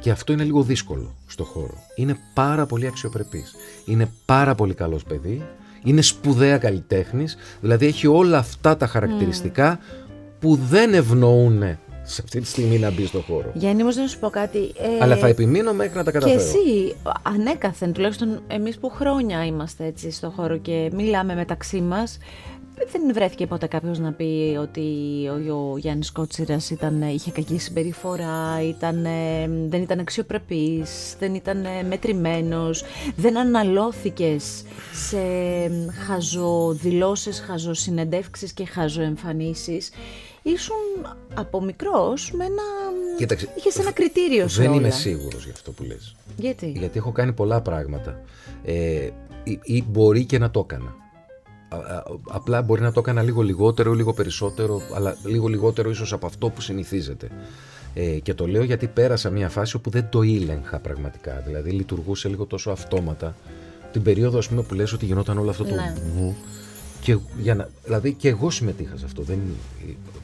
[0.00, 1.74] Και αυτό είναι λίγο δύσκολο στο χώρο.
[1.96, 3.54] Είναι πάρα πολύ αξιοπρεπής.
[3.84, 5.42] Είναι πάρα πολύ καλός παιδί.
[5.84, 7.36] Είναι σπουδαία καλλιτέχνης.
[7.60, 9.78] Δηλαδή έχει όλα αυτά τα χαρακτηριστικά
[10.40, 11.62] που δεν ευνοούν
[12.02, 13.50] σε αυτή τη στιγμή να μπει στο χώρο.
[13.54, 14.58] Γιάννη, όμως να σου πω κάτι.
[14.58, 16.38] Ε, Αλλά θα επιμείνω μέχρι να τα καταφέρω.
[16.38, 22.18] Και εσύ, ανέκαθεν, τουλάχιστον εμείς που χρόνια είμαστε έτσι στο χώρο και μιλάμε μεταξύ μας,
[22.74, 24.80] δεν βρέθηκε ποτέ κάποιος να πει ότι
[25.50, 29.06] ο, ο Γιάννης Κότσιρας ήταν, είχε κακή συμπεριφορά, ήταν,
[29.68, 32.84] δεν ήταν αξιοπρεπής, δεν ήταν μετρημένος,
[33.16, 35.18] δεν αναλώθηκες σε
[36.06, 39.90] χαζοδηλώσεις, χαζοσυνεντεύξεις και χαζοεμφανίσεις.
[40.42, 42.62] Ήσουν από μικρός με ένα...
[43.16, 46.16] Κοίταξε, είχες ένα κριτήριο σε Δεν είμαι σίγουρος για αυτό που λες.
[46.36, 48.20] Γιατί; Γιατί έχω κάνει πολλά πράγματα.
[48.64, 49.10] Ε,
[49.44, 51.03] ή, ή μπορεί και να το έκανα
[52.28, 56.48] απλά μπορεί να το έκανα λίγο λιγότερο, λίγο περισσότερο, αλλά λίγο λιγότερο ίσως από αυτό
[56.48, 57.28] που συνηθίζεται.
[57.94, 61.42] Ε, και το λέω γιατί πέρασα μια φάση όπου δεν το ήλεγχα πραγματικά.
[61.46, 63.34] Δηλαδή λειτουργούσε λίγο τόσο αυτόματα.
[63.92, 65.94] Την περίοδο ας πούμε, που λες ότι γινόταν όλο αυτό το ναι.
[67.04, 69.22] Και, για να, δηλαδή και εγώ συμμετείχα σε αυτό.
[69.22, 69.38] Δεν,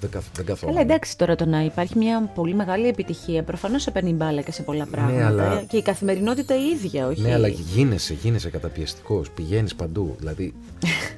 [0.00, 0.72] δεν, δεν καθόλου.
[0.72, 3.42] Αλλά εντάξει τώρα το να υπάρχει μια πολύ μεγάλη επιτυχία.
[3.42, 5.18] Προφανώς σε παίρνει μπάλα και σε πολλά ναι, πράγματα.
[5.18, 5.62] Ναι, αλλά...
[5.68, 9.30] Και η καθημερινότητα η ίδια, όχι; Ναι, αλλά γίνεσαι, γίνεσαι καταπιεστικός.
[9.30, 10.14] Πηγαίνεις παντού.
[10.18, 10.54] Δηλαδή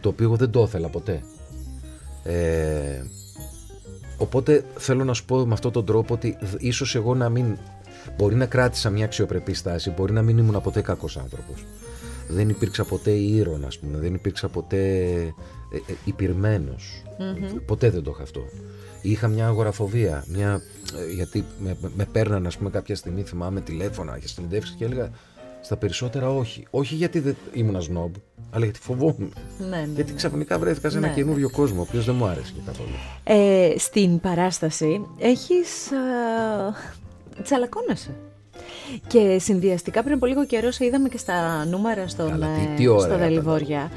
[0.00, 1.22] το οποίο εγώ δεν το ήθελα ποτέ.
[2.22, 3.02] Ε,
[4.16, 7.56] οπότε θέλω να σου πω με αυτόν τον τρόπο ότι ίσως εγώ να μην.
[8.16, 11.64] Μπορεί να κράτησα μια αξιοπρεπή στάση, μπορεί να μην ήμουν ποτέ κακός άνθρωπος
[12.32, 14.76] δεν υπήρξα ποτέ ήρωα, ας πούμε, δεν υπήρξα ποτέ
[15.72, 17.02] ε, ε, υπηρμενος
[17.66, 18.40] Ποτέ δεν το είχα αυτό.
[19.02, 20.62] Είχα μια αγοραφοβία, μια,
[20.98, 25.10] ε, γιατί με, με παίρνανε ας πούμε κάποια στιγμή, θυμάμαι τηλέφωνα και συνεντεύξεις και έλεγα
[25.60, 26.66] στα περισσότερα όχι.
[26.70, 28.14] Όχι γιατί δεν ήμουν σνόμπ,
[28.50, 29.32] αλλά γιατί φοβόμουν.
[29.58, 30.16] Ναι, ναι, γιατί ναι.
[30.16, 31.52] ξαφνικά βρέθηκα σε ένα ναι, καινούριο ναι.
[31.52, 32.88] κόσμο, ο οποίος δεν μου άρεσε καθόλου.
[33.24, 35.90] Ε, στην παράσταση έχεις...
[37.42, 38.14] τσαλακώνεσαι;
[39.06, 42.98] Και συνδυαστικά πριν από λίγο καιρό σε είδαμε και στα νούμερα στον, Καλά, τι, ε,
[42.98, 43.90] στο Δελιβόρια.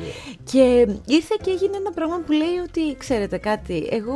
[0.51, 4.13] Και ήρθε και έγινε ένα πράγμα που λέει ότι ξέρετε κάτι, εγώ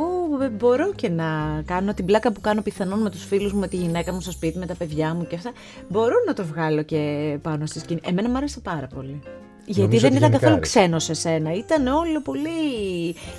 [0.58, 3.76] μπορώ και να κάνω την πλάκα που κάνω πιθανόν με τους φίλους μου, με τη
[3.76, 5.52] γυναίκα μου στο σπίτι, με τα παιδιά μου και αυτά.
[5.88, 8.00] Μπορώ να το βγάλω και πάνω στη σκηνή.
[8.04, 9.20] Εμένα μου άρεσε πάρα πολύ.
[9.66, 11.52] Γιατί δεν ήταν καθόλου ξένο σε σένα.
[11.52, 12.50] Ήταν όλο πολύ.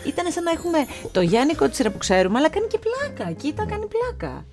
[0.05, 0.77] Ήταν σαν να έχουμε
[1.11, 3.31] το Γιάννη Κότσιρα που ξέρουμε, αλλά κάνει και πλάκα.
[3.31, 4.45] Κοίτα, κάνει πλάκα.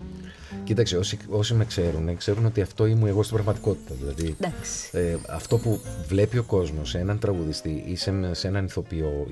[0.64, 3.94] Κοίταξε, όσοι, όσοι με ξέρουν, ξέρουν ότι αυτό ήμουν εγώ στην πραγματικότητα.
[4.00, 4.37] Δηλαδή,
[4.92, 9.26] ε, αυτό που βλέπει ο κόσμος σε έναν τραγουδιστή ή σε, σε έναν ηθοποιό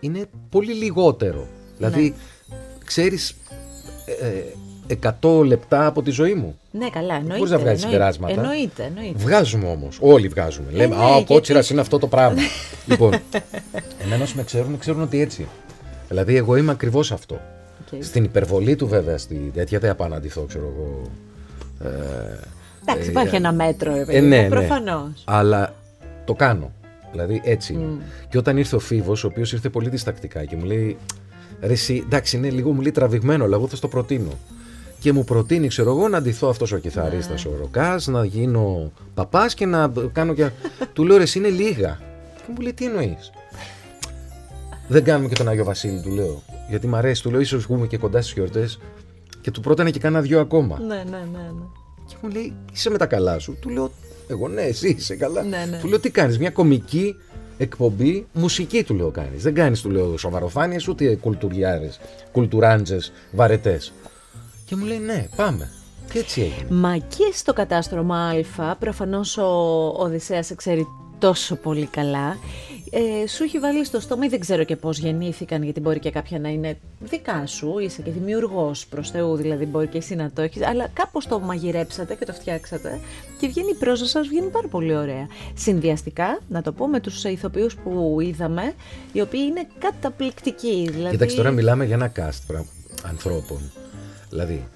[0.00, 1.46] είναι πολύ λιγότερο.
[1.76, 2.14] Δηλαδή,
[2.48, 2.56] ναι.
[2.84, 3.34] ξέρεις
[4.20, 6.58] ε, 100 λεπτά από τη ζωή μου.
[6.70, 7.38] Ναι, καλά, εννοείται.
[7.38, 9.18] Μπορεί να βγάλεις συμπεράσματα; Εννοείται, εννοείται.
[9.18, 9.98] Βγάζουμε όμως.
[10.00, 10.70] Όλοι βγάζουμε.
[10.70, 12.40] Λέμε, ε, ναι, Α, ο κότσιρας είναι αυτό το πράγμα.
[12.86, 13.14] λοιπόν,
[14.04, 15.46] εμένα όσοι με ξέρουν, ξέρουν ότι έτσι.
[16.08, 17.40] Δηλαδή, εγώ είμαι ακριβώς αυτό.
[18.00, 21.10] Στην υπερβολή του βέβαια, στη τέτοια δεν απαναντηθώ, ξέρω εγώ.
[21.90, 22.38] Ε,
[22.82, 25.22] Εντάξει, ε, υπάρχει ένα μέτρο, ε, ναι, ναι, προφανώς.
[25.24, 25.74] Αλλά
[26.24, 26.72] το κάνω.
[27.10, 28.02] Δηλαδή έτσι είναι.
[28.28, 30.96] Και όταν ήρθε ο Φίβος, ο οποίος ήρθε πολύ διστακτικά και μου λέει.
[31.60, 34.30] Ρε, εσύ, εντάξει, είναι λίγο μου λέει τραβηγμένο, αλλά εγώ θα το προτείνω.
[35.00, 37.50] Και μου προτείνει, ξέρω εγώ, να ντυθώ αυτός ο κιθαρίστας ναι.
[37.50, 40.50] ο Ροκάς, να γίνω παπάς και να κάνω και.
[40.92, 41.98] του λέω ρε, εσύ είναι λίγα.
[42.36, 43.30] Και μου λέει, τι εννοείς;
[44.88, 46.42] Δεν κάνουμε και τον Άγιο Βασίλη, του λέω.
[46.68, 48.78] Γιατί μου αρέσει, του λέω, ίσως βγούμε και κοντά στις γιορτές.
[49.40, 50.78] Και του πρότεινε και κάνα δυο ακόμα.
[50.80, 51.64] Ναι, ναι, ναι, ναι.
[52.06, 53.90] Και μου λέει, είσαι με τα καλά σου; Του λέω,
[54.28, 55.42] εγώ ναι, εσύ είσαι καλά.
[55.42, 55.78] Ναι, ναι.
[55.78, 57.14] Του λέω, τι κάνεις, μια κομική
[57.58, 59.42] εκπομπή, μουσική του λέω κάνεις.
[59.42, 62.00] Δεν κάνεις, του λέω, σοβαροφάνειες ούτε κουλτουριάρες,
[62.32, 63.92] κουλτουράντζες, βαρετές.
[64.64, 65.70] Και μου λέει, ναι, πάμε.
[66.12, 66.66] Και έτσι έγινε.
[66.70, 69.48] Μα και στο κατάστρωμα Α, προφανώς ο
[69.96, 70.86] Οδυσσέας ξέρει
[71.18, 72.36] τόσο πολύ καλά
[72.90, 76.10] ε, σου έχει βάλει στο στόμα ή δεν ξέρω και πώς γεννήθηκαν, γιατί μπορεί και
[76.10, 80.30] κάποια να είναι δικά σου, είσαι και δημιουργός προς Θεού, δηλαδή μπορεί και εσύ να
[80.30, 83.00] το έχεις, αλλά κάπως το μαγειρέψατε και το φτιάξατε
[83.40, 85.26] και βγαίνει η πρόζα σας, βγαίνει πάρα πολύ ωραία.
[85.54, 88.74] Συνδυαστικά, να το πω με τους ηθοποιούς που είδαμε,
[89.12, 90.88] οι οποίοι είναι καταπληκτικοί.
[90.90, 91.10] Δηλαδή...
[91.10, 92.64] Κοίταξε, τώρα μιλάμε για ένα cast
[93.04, 93.70] ανθρώπων.
[94.28, 94.68] Δηλαδή,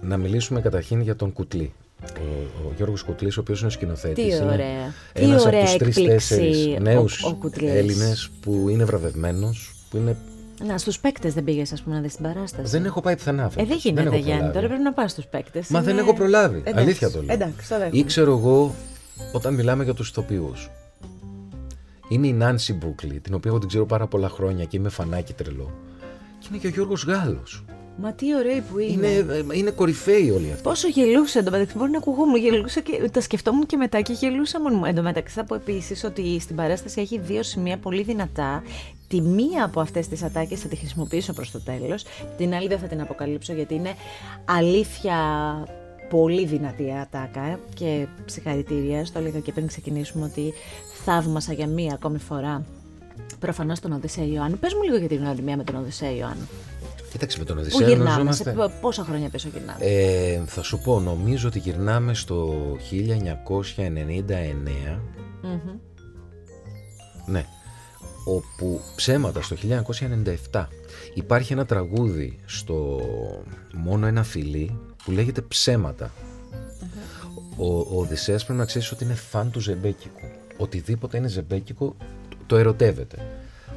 [0.00, 1.72] να μιλήσουμε καταρχήν για τον Κουτλή
[2.18, 4.38] ο, ο Γιώργος Κουτλής, ο οποίος είναι σκηνοθέτης.
[4.38, 4.92] Τι ωραία.
[5.14, 10.16] Είναι ένας από τους τρεις-τέσσερις νέους Έλληνες που είναι βραβευμένος, που είναι
[10.66, 12.70] Να, στους παίκτες δεν πήγες, ας πούμε, να δεις την παράσταση.
[12.70, 13.44] Δεν έχω πάει πουθενά.
[13.44, 13.68] Ε, φέτος.
[13.68, 14.26] δεν γίνεται, έχω Γιάννη.
[14.28, 14.52] προλάβει.
[14.54, 15.68] Τώρα πρέπει να πας στους παίκτες.
[15.68, 16.62] Μα δεν έχω προλάβει.
[16.74, 17.34] Αλήθεια το λέω.
[17.34, 17.98] Εντάξει, το δέχομαι.
[17.98, 18.74] Ή ξέρω εγώ,
[19.32, 20.70] όταν μιλάμε για τους ηθοποιούς.
[22.08, 25.32] Είναι η Νάνση Μπούκλι, την οποία εγώ την ξέρω πάρα πολλά χρόνια και είμαι φανάκι
[25.32, 25.72] τρελό.
[26.38, 27.64] Και είναι και ο Γιώργος Γάλλος.
[27.96, 29.06] Μα τι ωραίοι που είναι.
[29.06, 30.62] Είναι, ε, είναι κορυφαίοι όλοι αυτοί.
[30.62, 32.36] Πόσο γελούσε εντωμεταξύ, μπορεί να ακουγόμουν.
[32.36, 34.84] Γελούσα και τα σκεφτόμουν και μετά και γελούσα μόνο μου.
[34.84, 38.62] Εντωμεταξύ, θα πω επίσης ότι στην παράσταση έχει δύο σημεία πολύ δυνατά.
[39.08, 42.04] Τη μία από αυτές τις ατάκες θα τη χρησιμοποιήσω προς το τέλος.
[42.36, 43.94] Την άλλη δεν θα την αποκαλύψω γιατί είναι
[44.44, 45.16] αλήθεια
[46.08, 49.04] πολύ δυνατή ατάκα και συγχαρητήρια.
[49.04, 50.52] Στο έλεγα και πριν ξεκινήσουμε ότι
[51.04, 52.64] θαύμασα για μία ακόμη φορά.
[53.38, 54.58] Προφανώς τον Οδυσσέα Ιωάννου.
[54.58, 56.48] Πες μου λίγο για την γνωριμία με τον Οδυσσέα Ιωάννου.
[57.14, 58.52] Κοίταξε με τον Πού Οδυσσέα γυρνάμε, σε γνωριζόμαστε.
[58.52, 62.54] πο- πόσα χρόνια πίσω γυρνάμε; Ε, θα σου πω, νομίζω ότι γυρνάμε στο
[62.90, 65.00] 1999.
[65.42, 65.70] Μμμ.
[67.26, 67.44] Ναι.
[68.24, 69.56] Όπου ψέματα στο
[70.52, 70.66] 1997
[71.14, 73.00] υπάρχει ένα τραγούδι στο
[73.74, 76.12] μόνο ένα φιλί που λέγεται ψέματα.
[77.56, 80.28] Ο, ο Οδυσσέας πρέπει να ξέρεις ότι είναι φαν του Ζεμπέκικου.
[80.56, 81.96] Οτιδήποτε είναι Ζεμπέκικο
[82.28, 83.16] το- το ερωτεύεται.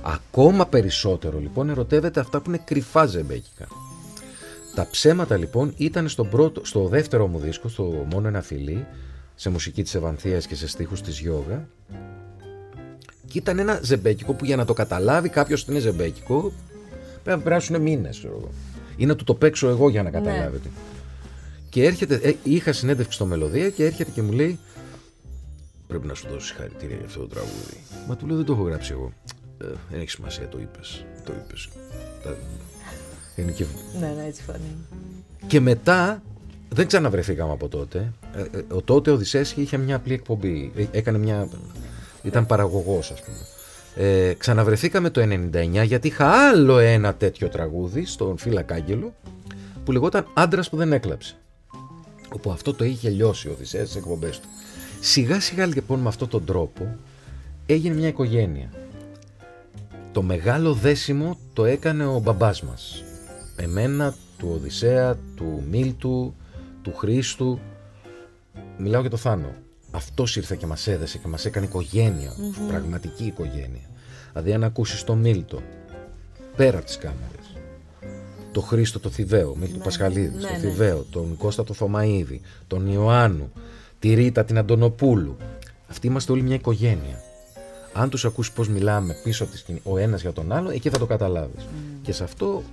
[0.01, 3.67] Ακόμα περισσότερο λοιπόν ερωτεύεται αυτά που είναι κρυφά Ζεμπέκικα.
[4.75, 8.86] Τα ψέματα λοιπόν ήταν στο, πρώτο, στο δεύτερο μου δίσκο, στο μόνο ένα φιλί,
[9.36, 11.67] σε μουσική της Ευανθίας και σε στίχους της Γιώγα
[13.25, 16.51] και ήταν ένα ζεμπέκικο που για να το καταλάβει κάποιος ότι είναι ζεμπέκικο
[17.23, 18.27] πρέπει να περάσουν μήνες.
[18.95, 20.69] Ή να του το παίξω εγώ για να καταλάβετε.
[21.69, 24.60] Και έρχεται, ε, είχα συνέντευξη στο Μελωδία και έρχεται και μου λέει
[25.88, 27.77] Πρέπει να σου δώσω συγχαρητήρια για αυτό το τραγούδι.
[28.07, 29.13] Μα του λέω δεν το έχω γράψει εγώ.
[29.62, 31.06] «Ε, δεν έχει σημασία, το είπες.
[31.26, 31.70] Το είπες.
[32.24, 32.36] Τα-
[33.36, 33.65] Είναι και
[34.00, 34.76] Ναι, ναι, έτσι φανεί.
[35.48, 36.22] και μετά
[36.70, 38.12] δεν ξαναβρεθήκαμε από τότε.
[38.36, 40.72] Ε, ε, Ο τότε ο Οδυσσέας είχε μια απλή εκπομπή.
[40.76, 41.48] Ε, Έκανε μια...
[42.24, 43.38] Ήταν παραγωγός ας πούμε.
[44.08, 49.13] Ε, ξαναβρεθήκαμε το 99 γιατί είχα άλλο ένα τέτοιο τραγούδι στον Φίλα Κάγκελο
[49.86, 51.36] που λεγόταν άντρας που δεν έκλαψε.
[52.34, 54.48] Όπου αυτό το είχε λιώσει ο Οδυσσέας στις εκπομπές του.
[55.00, 56.96] Σιγά σιγά λοιπόν με αυτόν τον τρόπο
[57.65, 58.70] έγινε μια οικογένεια.
[60.17, 63.03] Το μεγάλο δέσιμο το έκανε ο μπαμπάς μας.
[63.56, 66.34] Εμένα, του Οδυσσέα, του Μίλτου,
[66.82, 67.60] του Χρήστου.
[68.77, 69.56] Μιλάω για το Θάνο.
[69.91, 72.32] Αυτός ήρθε και μας έδεσε και μας έκανε οικογένεια,
[72.67, 73.89] πραγματική οικογένεια.
[74.32, 75.62] Δηλαδή αν ακούσεις τον Μίλτο,
[76.56, 77.56] πέρα από τις κάμερες,
[78.51, 80.60] το Χρήστο το Θηβαίο, Μίλτο Πασχαλίδης, ναι, το ναι.
[80.60, 83.51] Θηβαίο, τον Κώστα το Θωμαίδη, τον Ιωάννου,
[83.99, 85.38] τη Ρίτα την Αντωνοπούλου.
[85.88, 87.21] Αυτοί είμαστε όλοι μια οικογένεια.
[87.93, 90.89] Αν τους ακούσεις πώς μιλάμε πίσω από τη σκηνή, ο ένας για τον άλλο, εκεί
[90.89, 91.65] θα το καταλάβεις.
[92.02, 92.63] Και σε αυτό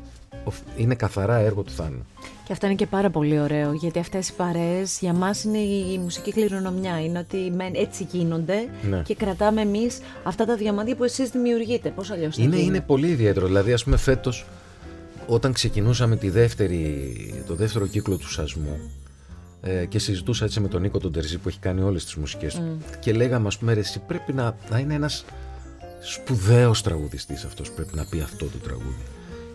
[0.45, 2.07] οφ- είναι καθαρά έργο του Θάνου.
[2.47, 5.99] Και αυτό είναι και πάρα πολύ ωραίο, γιατί αυτές οι παρέες για μας είναι η
[5.99, 7.01] μουσική κληρονομιά.
[7.05, 9.03] Είναι ότι μεν έτσι γίνονται Ναι.
[9.05, 11.89] και κρατάμε εμείς αυτά τα διαμάντια που εσείς δημιουργείτε.
[11.91, 12.67] Πώς αλλιώς θα Είναι, γίνει.
[12.67, 13.47] είναι πολύ ιδιαίτερο.
[13.47, 14.47] Δηλαδή, ας πούμε, φέτος,
[15.27, 18.79] όταν ξεκινούσαμε τη δεύτερη, το δεύτερο κύκλο του Σασμού
[19.67, 22.55] ε, και συζητούσα έτσι με τον Νίκο τον Τερζή που έχει κάνει όλες τις μουσικές
[22.55, 25.25] του και λέγαμε, ας πούμε, ρε, εσύ πρέπει να, να είναι ένας
[26.01, 29.03] σπουδαίος τραγουδιστής αυτός που πρέπει να πει αυτό το τραγούδι.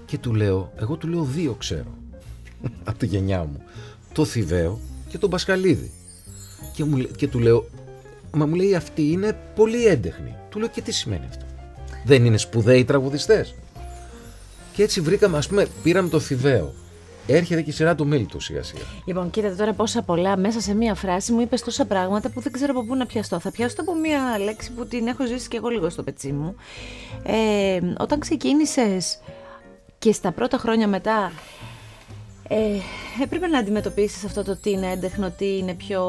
[0.05, 1.97] Και του λέω, εγώ του λέω δύο ξέρω
[2.89, 3.61] από τη γενιά μου.
[4.13, 5.91] Το Θηβαίο και τον Πασχαλίδη.
[6.73, 7.67] Και, μου, λέ- και του λέω,
[8.31, 10.35] μα μου λέει αυτή είναι πολύ έντεχνη.
[10.49, 11.45] Του λέω και τι σημαίνει αυτό;
[12.05, 13.55] Δεν είναι σπουδαίοι τραγουδιστές;
[14.73, 16.73] Και έτσι βρήκαμε, ας πούμε, πήραμε το Θηβαίο.
[17.31, 18.83] Έρχεται και η σειρά του Μίλτου σιγά σιγά.
[19.05, 22.51] Λοιπόν, κοίτατε τώρα πόσα πολλά μέσα σε μία φράση μου είπες τόσα πράγματα που δεν
[22.51, 23.39] ξέρω από πού να πιαστώ.
[23.39, 26.55] Θα πιάσω από μία λέξη που την έχω ζήσει και εγώ λίγο στο πετσί μου.
[27.23, 29.19] Ε, όταν ξεκίνησες
[29.99, 31.31] και στα πρώτα χρόνια μετά
[32.51, 32.57] ε,
[33.23, 36.01] έπρεπε να αντιμετωπίσεις αυτό το τι είναι έντεχνο, τι είναι πιο,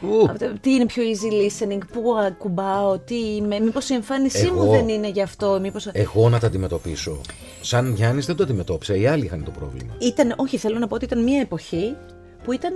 [0.00, 0.26] Ου.
[0.30, 4.70] αυτό- τι είναι πιο easy listening, πού ακουμπάω, τι είμαι, μήπως η εμφάνισή μου Εγώ-
[4.72, 5.86] δεν είναι γι' αυτό, μήπως...
[5.92, 7.20] Εγώ να τα αντιμετωπίσω.
[7.60, 8.96] Σαν Γιάννης δεν το αντιμετώπισα.
[8.96, 9.92] Οι άλλοι είχαν το πρόβλημα.
[9.98, 11.96] Ήταν, όχι θέλω να πω ότι ήταν μία εποχή
[12.44, 12.72] που ήταν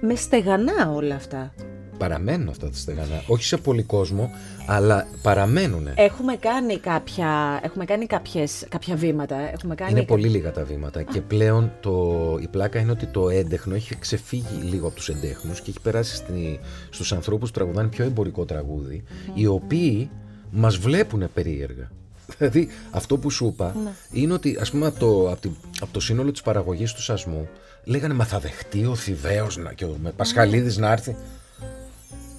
[0.00, 1.52] με στεγανά όλα αυτά.
[1.98, 3.22] Παραμένουν αυτά τα στεγανά.
[3.26, 4.30] Όχι σε πολύ κόσμο,
[4.66, 5.88] αλλά παραμένουν.
[5.94, 9.36] Έχουμε κάνει κάποια, έχουμε κάνει κάποιες, κάποια βήματα.
[9.52, 13.28] Έχουμε κάνει Είναι πολύ λίγα τα βήματα και πλέον το, η πλάκα είναι ότι το
[13.28, 17.88] έντεχνο έχει ξεφύγει λίγο από τους εντέχνους και έχει περάσει στη, στους ανθρώπους που τραγουδάνε
[17.88, 19.02] πιο εμπορικό τραγούδι,
[19.34, 20.10] οι οποίοι
[20.50, 21.90] μας βλέπουν περίεργα.
[22.38, 23.74] Δηλαδή αυτό που σου είπα
[24.12, 27.48] είναι ότι ας πούμε από το, από, την- από το σύνολο της παραγωγής του Σασμού
[27.84, 31.16] λέγανε μα θα δεχτεί ο Θηβαίος να, και ο με Πασχαλίδης να έρθει.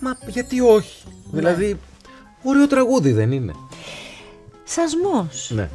[0.04, 1.80] Μα γιατί όχι; Δηλαδή
[2.44, 3.54] ωραίο τραγούδι δεν είναι.
[4.64, 5.52] Σασμός.
[5.56, 5.70] Ναι.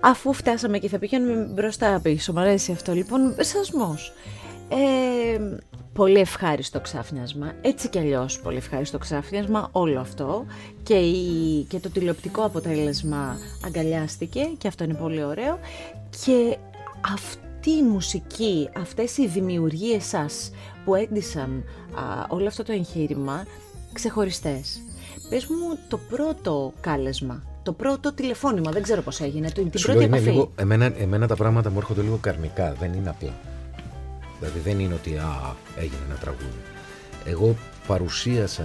[0.00, 4.12] Αφού φτάσαμε και θα πηγαίνουμε μπροστά πίσω, μου αρέσει αυτό λοιπόν, σασμός.
[4.68, 5.58] Ε,
[5.92, 7.52] πολύ ευχάριστο ξάφνιασμα.
[7.60, 10.46] Έτσι κι αλλιώς πολύ ευχάριστο ξάφνιασμα όλο αυτό.
[10.82, 15.58] Και, η, και το τηλεοπτικό αποτέλεσμα αγκαλιάστηκε και αυτό είναι πολύ ωραίο.
[16.24, 16.56] Και
[17.12, 20.50] αυτή η μουσική, αυτές οι δημιουργίες σας
[20.84, 21.64] που έντυσαν
[22.28, 23.46] όλο αυτό το εγχείρημα,
[23.92, 24.82] ξεχωριστές.
[25.28, 30.30] Πες μου το πρώτο κάλεσμα, το πρώτο τηλεφώνημα, δεν ξέρω πώς έγινε, την πρώτη επαφή.
[30.30, 33.32] Λίγο, εμένα, εμένα τα πράγματα μου έρχονται λίγο καρμικά, δεν είναι απλά.
[34.38, 36.62] Δηλαδή δεν είναι ότι α, έγινε ένα τραγούδι.
[37.24, 37.56] Εγώ
[37.86, 38.64] παρουσίασα,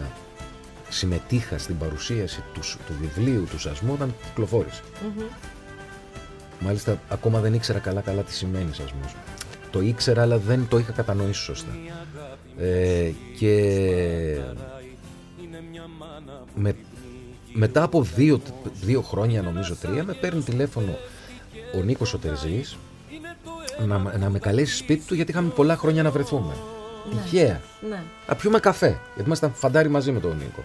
[0.89, 4.81] συμμετείχα στην παρουσίαση του, του βιβλίου του Σασμού όταν κυκλοφόρησε.
[6.59, 9.15] Μάλιστα ακόμα δεν ήξερα καλά καλά τι σημαίνει Σασμός.
[9.71, 11.71] Το ήξερα αλλά δεν το είχα κατανοήσει σωστά.
[12.59, 14.37] Ε, και
[16.55, 16.75] με,
[17.53, 18.41] μετά από δύο,
[18.81, 20.97] δύο χρόνια νομίζω τρία με παίρνει τηλέφωνο
[21.75, 22.19] ο Νίκος ο
[23.85, 26.53] να, να με καλέσει σπίτι του γιατί είχαμε πολλά χρόνια να βρεθούμε.
[27.13, 27.21] Ναι.
[27.21, 27.61] Τυχαία.
[27.89, 28.01] Ναι.
[28.27, 28.87] Να πιούμε καφέ.
[28.87, 30.63] Γιατί ήμασταν φαντάρι μαζί με τον Νίκο.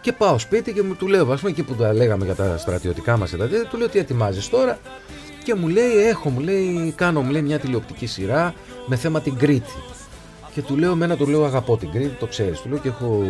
[0.00, 2.58] Και πάω σπίτι και μου του λέω, ας πούμε, εκεί που τα λέγαμε για τα
[2.58, 4.78] στρατιωτικά μας τα του λέω τι ετοιμάζεις τώρα;
[5.44, 8.54] Και μου λέει, έχω, μου λέει, κάνω μου λέει, μια τηλεοπτική σειρά
[8.86, 9.72] με θέμα την Κρήτη.
[10.54, 12.60] Και του λέω, μένα του λέω, αγαπώ την Κρήτη, το ξέρεις.
[12.60, 13.24] Του λέω και έχω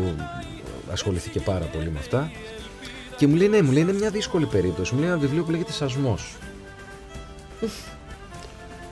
[0.92, 2.30] ασχοληθεί και πάρα πολύ με αυτά.
[3.16, 4.94] Και μου λέει, ναι, μου λέει, είναι μια δύσκολη περίπτωση.
[4.94, 6.36] Μου λέει ένα βιβλίο που λέγεται Σασμός.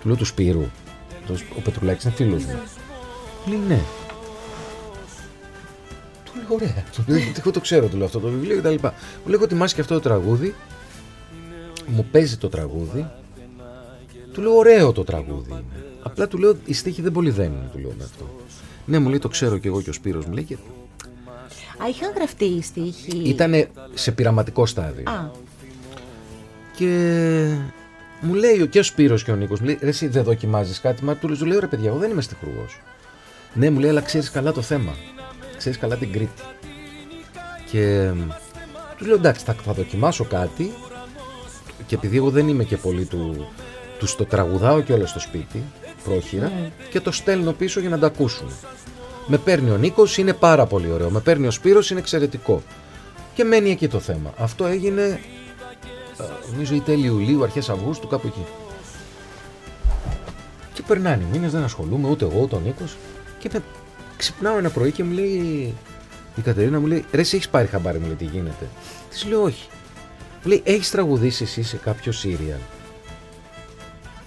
[0.01, 0.65] Του λέω τους Σπύρου.
[1.57, 2.59] Ο Πετρουλάκης είναι φίλος μου.
[3.47, 3.81] Λέει ναι.
[6.25, 6.85] Του λέω ωραία.
[6.95, 8.69] Του λέω εγώ το ξέρω, του λέω αυτό το βιβλίο κτλ.
[8.69, 8.91] Μου
[9.25, 10.55] λέει έχω ετοιμάσει και αυτό το τραγούδι.
[11.87, 13.11] Μου παίζει το τραγούδι.
[14.33, 15.65] Του λέω ωραίο το τραγούδι.
[16.03, 18.31] Απλά του λέω η στίχη δεν πολύ δένει, του λέω με αυτό.
[18.85, 20.55] Ναι, μου λέει το ξέρω και εγώ και ο Σπύρος μου λέει και...
[21.83, 23.23] Α, είχαν γραφτεί οι στίχοι.
[23.25, 25.03] Ήταν σε πειραματικό στάδιο.
[25.11, 25.31] Α.
[26.77, 26.87] Και
[28.21, 31.05] μου λέει και ο Σπύρος και ο Νίκος, μου λέει: εσύ δεν δοκιμάζεις κάτι.
[31.05, 32.81] Μα του λέω: Ρε παιδιά, εγώ δεν είμαι στιχουργός.
[33.55, 34.95] Ναι, μου λέει, αλλά ξέρεις καλά το θέμα.
[35.57, 36.43] Ξέρεις καλά την Κρήτη.
[37.71, 38.11] Και
[38.99, 40.73] του λέω: Εντάξει, θα, θα δοκιμάσω κάτι.
[41.87, 43.49] Και επειδή εγώ δεν είμαι και πολύ του.
[43.99, 45.63] Του το τραγουδάω και όλα στο σπίτι,
[46.09, 46.71] πρόχειρα, ναι.
[46.91, 48.49] και το στέλνω πίσω για να τα ακούσουν.
[49.27, 51.11] Με παίρνει ο Νίκος, είναι πάρα πολύ ωραίο.
[51.11, 52.63] Με παίρνει ο Σπύρος, είναι εξαιρετικό.
[53.35, 54.33] Και μένει εκεί το θέμα.
[54.39, 55.21] Αυτό έγινε
[56.51, 58.47] νομίζω η τέλη Ιουλίου, αρχές Αυγούστου, κάπου εκεί.
[60.73, 62.97] Και περνάνε οι μήνες, δεν ασχολούμαι ούτε εγώ ούτε ο Νίκος.
[63.39, 63.63] Και με...
[64.17, 65.75] ξυπνάω ένα πρωί και μου λέει
[66.37, 68.69] η Κατερίνα, μου λέει Ρε, εσύ έχεις πάρει χαμπάρι, μου λέει τι γίνεται.
[69.11, 69.69] Της λέω όχι.
[70.43, 72.59] Μου λέει Έχεις τραγουδήσει εσύ σε κάποιο Σύριαλ.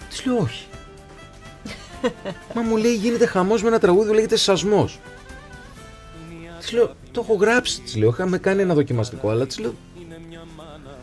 [0.10, 0.66] Της λέω όχι.
[2.56, 5.00] Μα μου λέει γίνεται χαμός με ένα τραγούδι που λέγεται Σασμός.
[6.60, 8.10] Της λέω Το έχω γράψει, της λέω.
[8.10, 9.74] Είχαμε κάνει ένα δοκιμαστικό, αλλά της λέω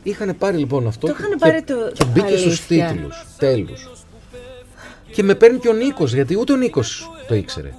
[0.02, 1.74] Είχαν πάρει λοιπόν αυτό το και, πάρει το...
[1.92, 3.26] και μπήκε στους τίτλους.
[3.38, 3.68] Τέλου.
[5.12, 7.72] Και με παίρνει και ο Νίκος, γιατί ούτε ο Νίκος το ήξερε.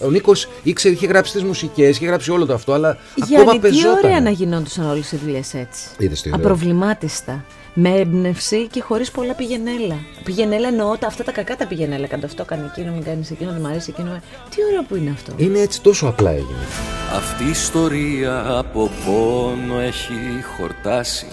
[0.00, 3.60] Ο Νίκος ήξερε, είχε γράψει τις μουσικές, είχε γράψει όλο το αυτό, αλλά Γιάννη, ακόμα
[3.60, 4.00] πεζόταν.
[4.00, 5.88] Τι ωραία να γινόντουσαν όλες οι δουλειές έτσι.
[5.98, 7.44] Είδες τι Απροβλημάτιστα.
[7.74, 9.96] Με έμπνευση και χωρίς πολλά πηγενέλα.
[10.24, 12.06] Πηγενέλα εννοώ τα, αυτά τα κακά τα πηγενέλα.
[12.06, 14.20] Κάντε αυτό, κάνει εκείνο, μην κάνεις εκείνο, δεν μου αρέσει εκείνο.
[14.50, 15.32] Τι ωραίο που είναι αυτό.
[15.36, 16.66] Είναι έτσι τόσο απλά έγινε.
[17.16, 20.14] Αυτή η ιστορία από πόνο έχει
[20.56, 21.26] χορτάσει.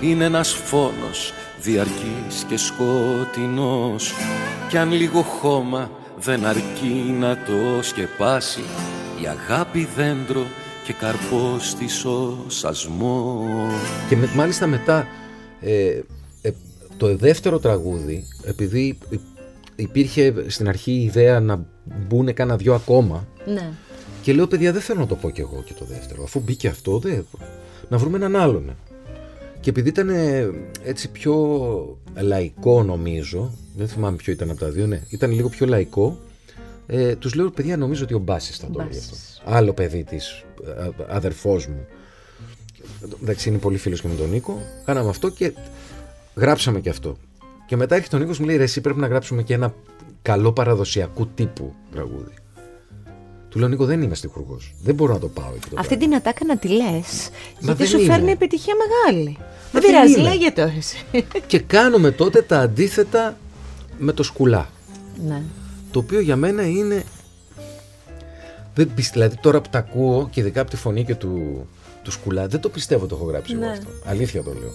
[0.00, 4.14] Είναι ένας φόνος διαρκής και σκοτεινός
[4.68, 8.64] Κι αν λίγο χώμα δεν αρκεί να το σκεπάσει
[9.22, 10.46] Η αγάπη δέντρο
[10.84, 13.72] και καρπός της ο σασμός
[14.08, 15.06] Και με, μάλιστα μετά
[15.60, 16.00] ε,
[16.42, 16.50] ε,
[16.96, 18.98] το δεύτερο τραγούδι επειδή
[19.76, 21.66] υπήρχε στην αρχή η ιδέα να
[22.08, 23.70] μπουν κάνα δυο ακόμα ναι.
[24.22, 26.68] και λέω παιδιά δεν θέλω να το πω κι εγώ και το δεύτερο αφού μπήκε
[26.68, 27.26] αυτό δεν...
[27.88, 28.76] να βρούμε έναν άλλον
[29.66, 30.08] και επειδή ήταν
[30.82, 35.66] έτσι πιο λαϊκό νομίζω, δεν θυμάμαι ποιο ήταν από τα δύο, ναι, ήταν λίγο πιο
[35.66, 36.18] λαϊκό,
[36.86, 39.16] ε, τους λέω παιδιά νομίζω ότι ο Μπάσης θα το λέει αυτό.
[39.44, 40.44] Άλλο παιδί της,
[41.08, 41.86] αδερφός μου.
[43.22, 44.62] Εντάξει είναι πολύ φίλος και με τον Νίκο.
[44.84, 45.52] Κάναμε αυτό και
[46.34, 47.16] γράψαμε και αυτό.
[47.66, 49.74] Και μετά έρχεται ο Νίκος μου λέει ρε εσύ πρέπει να γράψουμε και ένα
[50.22, 52.34] καλό παραδοσιακού τύπου τραγούδι.
[53.48, 54.74] Του λέω Νίκο δεν είμαι στιχουργός.
[54.82, 55.68] Δεν μπορώ να το πάω εκεί.
[55.68, 57.28] Το Αυτή την ατάκα να τη λες.
[57.58, 59.38] Γιατί σου φέρνει επιτυχία μεγάλη.
[59.72, 61.24] Δεν πειράζει, λέγεται εσύ.
[61.46, 63.36] Και κάνουμε τότε τα αντίθετα
[63.98, 64.68] με το σκουλά.
[65.26, 65.42] Ναι.
[65.90, 67.04] Το οποίο για μένα είναι.
[68.74, 71.66] Δεν δηλαδή τώρα που τα ακούω και ειδικά από τη φωνή και του,
[72.06, 73.64] τους σκουλά, δεν το πιστεύω το έχω γράψει ναι.
[73.64, 73.88] εγώ αυτό.
[74.04, 74.70] Αλήθεια το λέω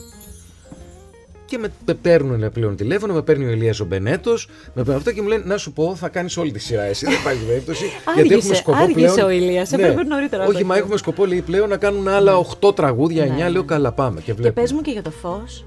[1.52, 5.22] και με παίρνουν πλέον τηλέφωνο, με παίρνει ο Ηλίας ο Μπενέτος, με παίρνει αυτό και
[5.22, 7.06] μου λένε Να σου πω, θα κάνεις όλη τη σειρά εσύ.
[7.06, 7.86] δεν υπάρχει περίπτωση.
[8.16, 9.28] γιατί έχουμε σκοπό άργησε πλέον.
[9.28, 9.84] ο Ηλίας, ναι.
[9.84, 10.46] έπρεπε νωρίτερα.
[10.46, 13.38] Όχι, μα έχουμε σκοπό λέει, πλέον να κάνουν άλλα 8 τραγούδια, 9.
[13.38, 13.50] Ναι.
[13.50, 14.22] Λέω καλά, πάμε.
[14.22, 15.66] Και, και πες μου και για το φως.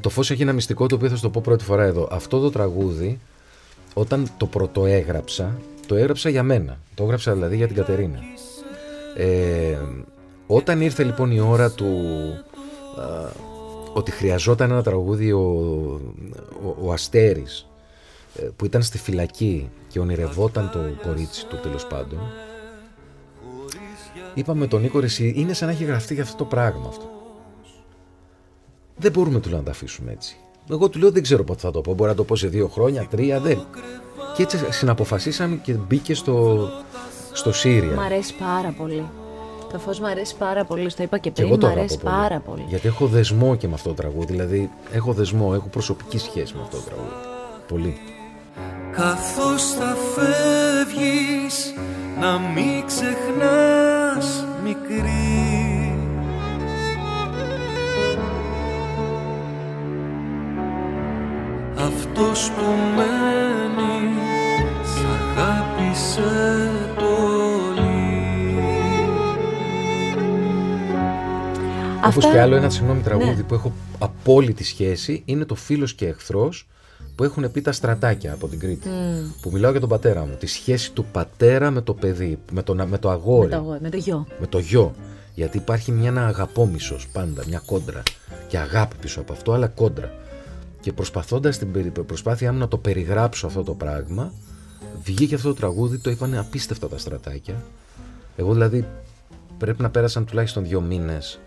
[0.00, 2.08] Το φως έχει ένα μυστικό το οποίο θα σου το πω πρώτη φορά εδώ.
[2.10, 3.20] Αυτό το τραγούδι
[3.94, 6.78] όταν το πρωτοέγραψα, το έγραψα για μένα.
[6.94, 8.18] Το έγραψα δηλαδή για την Κατερίνα.
[9.16, 9.78] Ε,
[10.46, 11.86] όταν ήρθε λοιπόν η ώρα του
[13.94, 15.40] ότι χρειαζόταν ένα τραγούδι ο,
[16.64, 17.68] ο, ο Αστέρης
[18.36, 22.18] ε, που ήταν στη φυλακή και ονειρευόταν το κορίτσι του τέλος πάντων
[24.34, 27.10] είπαμε τον Νίκο εσύ είναι σαν να έχει γραφτεί για αυτό το πράγμα αυτό
[28.96, 30.36] δεν μπορούμε του να τα αφήσουμε έτσι
[30.70, 32.68] εγώ του λέω δεν ξέρω πότε θα το πω μπορεί να το πω σε δύο
[32.68, 33.58] χρόνια, τρία δεν
[34.36, 36.68] και έτσι συναποφασίσαμε και μπήκε στο,
[37.34, 39.04] στο Σύρια Μ' αρέσει πάρα πολύ
[39.74, 42.64] το φως μου αρέσει πάρα πολύ, το είπα και πριν, μου αρέσει πάρα πολύ.
[42.68, 46.60] Γιατί έχω δεσμό και με αυτό το τραγούδι, δηλαδή έχω δεσμό, έχω προσωπική σχέση με
[46.62, 47.14] αυτό το τραγούδι.
[47.68, 47.98] Πολύ.
[48.92, 51.74] Καθώς θα φεύγεις,
[52.20, 55.54] να μην ξεχνάς μικρή
[61.76, 62.64] Αυτός που
[62.96, 64.14] μένει,
[64.84, 66.83] σ' αγάπησε
[72.04, 72.30] Αυτά...
[72.30, 73.42] και άλλο ένα συγγνώμη τραγούδι ναι.
[73.42, 76.66] που έχω απόλυτη σχέση είναι το φίλος και εχθρός
[77.14, 78.88] που έχουν πει τα στρατάκια από την Κρήτη.
[79.40, 80.34] Που μιλάω για τον πατέρα μου.
[80.38, 83.48] Τη σχέση του πατέρα με το παιδί, με το, με το αγόρι.
[83.48, 84.26] Με το, με το γιο.
[84.40, 84.94] Με το γιο.
[85.34, 88.02] Γιατί υπάρχει μια αγαπόμισο πάντα, μια κόντρα.
[88.48, 90.12] Και αγάπη πίσω από αυτό, αλλά κόντρα.
[90.80, 94.32] Και προσπαθώντας την προσπάθειά μου να το περιγράψω αυτό το πράγμα,
[95.02, 97.62] βγήκε αυτό το τραγούδι, το είπαν απίστευτα τα στρατάκια.
[98.36, 98.86] Εγώ δηλαδή
[99.58, 101.38] πρέπει να πέρασαν τουλάχιστον δύο μήνες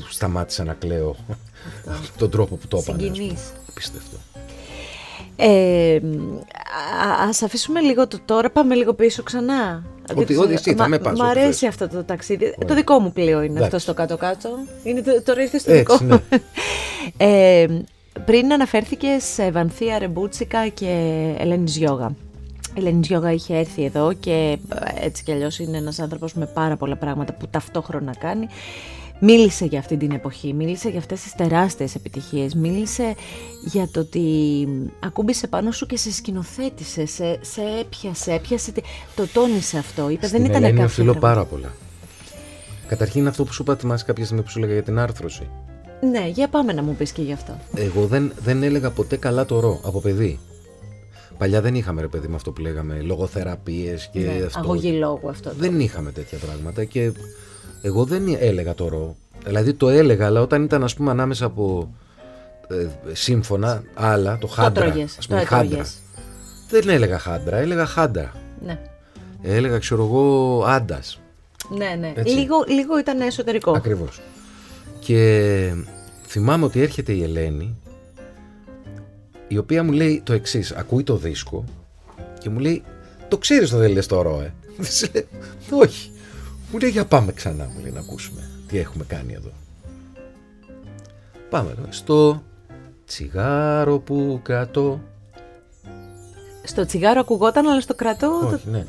[0.00, 1.16] που σταμάτησα να κλαίω
[2.18, 3.02] τον τρόπο που το έπανε.
[3.02, 3.52] Συγκινείς.
[3.70, 4.16] Απίστευτο.
[5.36, 6.00] Ε,
[7.28, 9.84] ας αφήσουμε λίγο το τώρα, πάμε λίγο πίσω ξανά.
[10.16, 11.18] Ότι, ότι εσύ θα με πας.
[11.18, 12.54] Μ' αρέσει αυτό το ταξίδι.
[12.66, 14.48] Το δικό μου πλοίο είναι αυτό στο κάτω-κάτω.
[14.82, 16.06] Είναι, τώρα ήρθε στο δικό μου.
[16.06, 16.20] Ναι.
[17.26, 17.66] ε,
[18.24, 20.88] πριν αναφέρθηκες σε Βανθία Ρεμπούτσικα και
[21.38, 22.14] Ελένης Γιώγα.
[22.74, 24.58] Η Ελένης Γιώγα είχε έρθει εδώ και
[25.00, 28.48] έτσι κι αλλιώς είναι ένας άνθρωπος με πάρα πολλά πράγματα που ταυτόχρονα κάνει
[29.24, 33.14] μίλησε για αυτή την εποχή, μίλησε για αυτές τις τεράστιες επιτυχίες, μίλησε
[33.64, 34.24] για το ότι
[35.00, 38.72] ακούμπησε πάνω σου και σε σκηνοθέτησε, σε, σε έπιασε, έπιασε,
[39.14, 41.72] το τόνισε αυτό, είπε Στην δεν ήταν Ελένη οφείλω πάρα πολλά.
[42.86, 45.48] Καταρχήν αυτό που σου είπα, θυμάσαι κάποια στιγμή που σου έλεγα για την άρθρωση;
[46.10, 47.58] Ναι, για πάμε να μου πεις και γι' αυτό.
[47.74, 50.38] Εγώ δεν, δεν έλεγα ποτέ καλά το ρο από παιδί.
[51.38, 54.58] Παλιά δεν είχαμε ρε παιδί με αυτό που λέγαμε λογοθεραπείες και ναι, αυτό.
[54.58, 55.52] Αγωγή λόγου αυτό.
[55.58, 57.12] Δεν είχαμε τέτοια πράγματα και
[57.82, 59.16] εγώ δεν έλεγα το ρο.
[59.44, 61.94] Δηλαδή το έλεγα, αλλά όταν ήταν ας πούμε ανάμεσα από
[62.68, 64.92] ε, σύμφωνα, άλλα, το χάντρα.
[64.92, 65.86] Το ας πούμε, χάντρα.
[66.68, 68.32] Δεν έλεγα χάντρα, έλεγα χάντρα.
[68.64, 68.78] Ναι.
[69.42, 71.20] Έλεγα, ξέρω εγώ, άντας.
[71.76, 72.22] Ναι, ναι.
[72.22, 73.70] Λίγο, λίγο ήταν εσωτερικό.
[73.70, 74.20] Ακριβώς.
[75.00, 75.74] Και
[76.26, 77.76] θυμάμαι ότι έρχεται η Ελένη,
[79.48, 81.64] η οποία μου λέει το εξής: Ακούει το δίσκο
[82.38, 82.82] και μου λέει,
[83.28, 84.54] Το ξέρεις το δεν λε το ρο, ε;
[85.84, 86.10] Όχι.
[86.72, 89.50] Μου λέει για πάμε ξανά, μου λέει να ακούσουμε τι έχουμε κάνει εδώ.
[91.50, 91.86] Πάμε εδώ.
[91.90, 92.42] Στο
[93.06, 95.00] τσιγάρο που κρατώ.
[96.62, 98.50] Στο τσιγάρο ακουγόταν, αλλά στο κρατώ.
[98.52, 98.86] Όχι, ναι.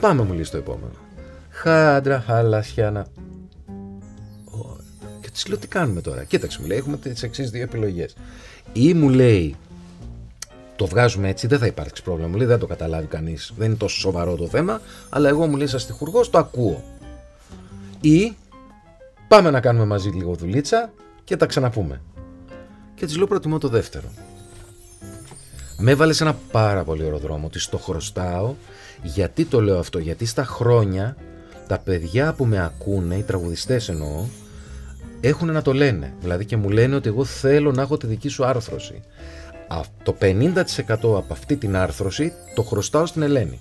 [0.00, 0.92] Πάμε μου λέει στο επόμενο.
[1.50, 3.06] Χάντρα, χαλασιάνα.
[5.20, 6.24] Και τη λέω τι κάνουμε τώρα.
[6.24, 8.16] Κοίταξε μου λέει, έχουμε τις εξής δύο επιλογές.
[8.72, 9.56] Ή μου λέει
[10.76, 12.28] το βγάζουμε έτσι, δεν θα υπάρξει πρόβλημα.
[12.28, 13.52] Μου λέει δεν το καταλάβει κανείς.
[13.56, 14.80] Δεν είναι τόσο σοβαρό το θέμα.
[15.08, 16.82] Αλλά εγώ μου λέει σαν τυχουργό το ακούω.
[18.04, 18.36] Ή
[19.28, 20.92] πάμε να κάνουμε μαζί λίγο δουλίτσα
[21.24, 22.00] και τα ξαναπούμε.
[22.94, 24.04] Και της λέω προτιμώ το δεύτερο.
[25.78, 27.48] Με έβαλες σε ένα πάρα πολύ ωραίο δρόμο.
[27.48, 28.54] Της το χρωστάω.
[29.02, 31.16] Γιατί το λέω αυτό, Γιατί στα χρόνια
[31.68, 34.24] τα παιδιά που με ακούνε, οι τραγουδιστές εννοώ,
[35.20, 36.14] έχουν να το λένε.
[36.20, 39.02] Δηλαδή και μου λένε ότι εγώ θέλω να έχω τη δική σου άρθρωση.
[40.02, 43.60] Το 50% από αυτή την άρθρωση το χρωστάω στην Ελένη.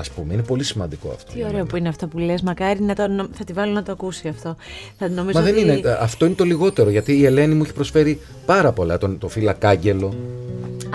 [0.00, 1.32] Α πούμε, είναι πολύ σημαντικό αυτό.
[1.32, 2.42] Τι ωραίο που είναι αυτό που λες.
[2.42, 4.56] Μακάρι να το, θα τη βάλω να το ακούσει αυτό.
[4.98, 5.80] Θα νομίζω Μα δεν είναι.
[6.00, 6.90] Αυτό είναι το λιγότερο.
[6.90, 8.98] Γιατί η Ελένη μου έχει προσφέρει πάρα πολλά.
[8.98, 10.14] Το, το φύλακάγγελο.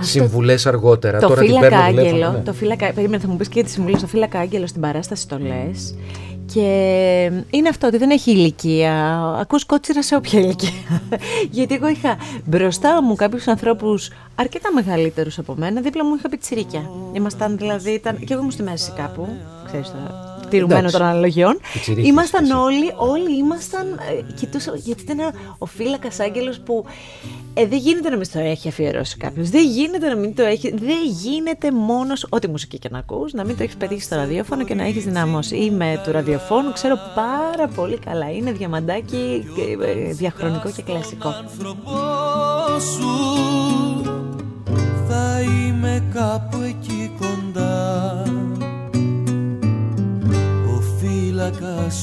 [0.01, 1.20] Συμβουλές αργότερα.
[1.20, 2.41] Το Τώρα φύλακα Ναι.
[2.45, 4.01] Το φύλακα, περίμενε, θα μου πεις και τις συμβουλές.
[4.01, 5.95] Το φύλακα άγγελο στην παράσταση το λες.
[6.54, 9.20] Και είναι αυτό ότι δεν έχει ηλικία.
[9.39, 11.02] Ακούς κότσιρα σε όποια ηλικία.
[11.52, 15.82] Γιατί εγώ είχα μπροστά μου κάποιους ανθρώπους αρκετά μεγαλύτερους από μένα.
[15.82, 16.89] Δίπλα μου είχα πιτσιρίκια.
[17.14, 19.28] Ήμασταν δηλαδή, ήταν, και εγώ ήμουν στη μέση κάπου.
[19.66, 21.60] Ξέρεις τώρα, τηρουμένο των αναλογιών.
[21.98, 24.00] Ήμασταν όλοι, όλοι ήμασταν.
[24.28, 25.18] Ε, κοιτούσα, γιατί ήταν
[25.58, 26.86] ο φύλακα Άγγελος που
[27.54, 29.50] ε, δεν γίνεται να μην το έχει αφιερώσει κάποιος.
[29.50, 30.70] Δεν γίνεται να μην το έχει.
[30.70, 32.28] Δεν γίνεται μόνος.
[32.30, 35.04] Ό,τι μουσική και να ακούς, να μην το έχεις πετύχει στο ραδιόφωνο και να έχεις
[35.04, 35.56] δυναμώσει.
[35.56, 38.32] Είμαι του ραδιοφώνου, ξέρω πάρα πολύ καλά.
[38.32, 39.46] Είναι διαμαντάκι
[39.82, 41.34] ε, διαχρονικό και κλασικό.
[45.08, 46.04] Θα είμαι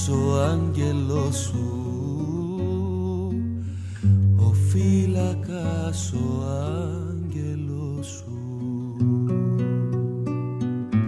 [0.09, 1.67] ο άγγελος σου.
[4.37, 8.27] Ο φύλακας ο άγγελος σου.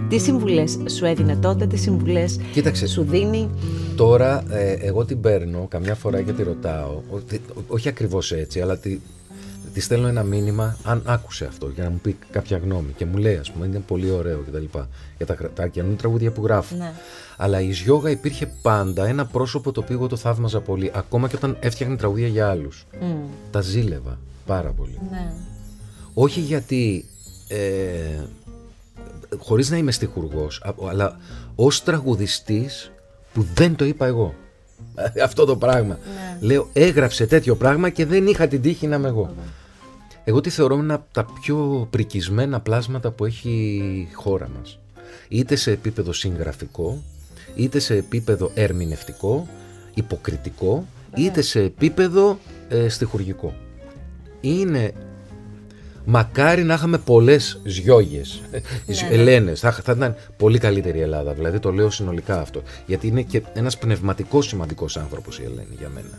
[0.09, 3.51] Τι συμβουλές σου έδινε τότε, τι συμβουλές Κοίταξε, σου δίνει;
[3.97, 8.79] Τώρα ε, εγώ την παίρνω καμιά φορά και τη ρωτάω, ότι- όχι ακριβώς έτσι, αλλά
[8.79, 8.99] τη,
[9.75, 13.17] τη στέλνω ένα μήνυμα αν άκουσε αυτό για να μου πει κάποια γνώμη και μου
[13.17, 14.79] λέει ας πούμε είναι πολύ ωραίο κτλ.
[15.17, 16.77] Για τα, τα καινούργια τραγούδια που γράφω.
[16.77, 16.93] Ναι.
[17.37, 21.37] Αλλά η Γιώγα υπήρχε πάντα ένα πρόσωπο το οποίο εγώ το θαύμαζα πολύ, ακόμα και
[21.37, 22.87] όταν έφτιαχνε τραγούδια για άλλους.
[23.01, 23.15] Μμ,
[23.51, 24.99] Τα ζήλευα πάρα πολύ.
[25.11, 25.33] ναι.
[26.15, 27.05] Όχι γιατί.
[27.49, 28.25] Ε,
[29.39, 31.17] χωρίς να είμαι στιχουργός, α- αλλά
[31.55, 32.91] ως τραγουδιστής
[33.33, 34.35] που δεν το είπα εγώ.
[35.25, 35.99] Αυτό το πράγμα.
[36.41, 39.35] Λέω, έγραψε τέτοιο πράγμα και δεν είχα την τύχη να είμαι εγώ.
[40.25, 43.51] Εγώ τη θεωρώ ένα από τα πιο πρικισμένα πλάσματα που έχει
[44.11, 44.79] η χώρα μας.
[45.29, 47.03] Είτε σε επίπεδο συγγραφικό,
[47.55, 49.49] είτε σε επίπεδο ερμηνευτικό,
[49.95, 53.55] υποκριτικό, είτε σε επίπεδο ε, στιχουργικό.
[54.41, 54.93] Είναι
[56.07, 58.43] Μακάρι να είχαμε πολλές ζιόγες,
[59.11, 59.61] Ελένες.
[59.61, 61.33] Θα, θα ήταν πολύ καλύτερη η Ελλάδα.
[61.33, 62.63] Δηλαδή το λέω συνολικά αυτό.
[62.87, 66.19] Γιατί είναι και ένας πνευματικός σημαντικός άνθρωπος η Ελένη για μένα.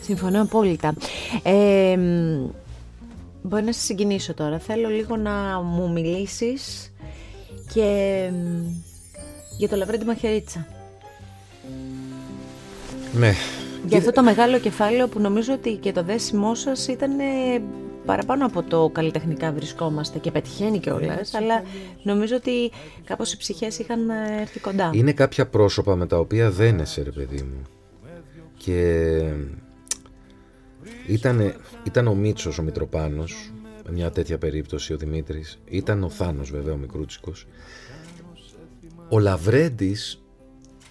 [0.00, 0.94] Συμφωνώ απόλυτα.
[1.42, 2.48] Ε, μ,
[3.46, 4.58] μπορεί να σε συγκινήσω τώρα.
[4.58, 6.92] Θέλω λίγο να μου μιλήσεις
[7.74, 8.66] και μ,
[9.58, 10.66] για το Λαβρέντι Μαχαιρίτσα.
[13.12, 13.32] Ναι.
[13.86, 17.24] Για αυτό το μεγάλο κεφάλαιο που νομίζω ότι και το δέσιμό σας ήταν ε,
[18.04, 21.62] παραπάνω από το καλλιτεχνικά βρισκόμαστε και πετυχαίνει κιόλας, αλλά
[22.02, 22.70] νομίζω ότι
[23.04, 24.90] κάπως οι ψυχές είχαν ε, έρθει κοντά.
[24.94, 27.62] Είναι κάποια πρόσωπα με τα οποία δένεσαι, ρε παιδί μου.
[28.56, 29.20] Και
[31.06, 33.52] ήταν, ήταν ο Μίτσος, ο Μητροπάνος,
[33.86, 35.58] με μια τέτοια περίπτωση, ο Δημήτρης.
[35.64, 37.46] Ήταν ο Θάνος βέβαια, ο Μικρούτσικος.
[39.08, 40.22] Ο Λαβρέντης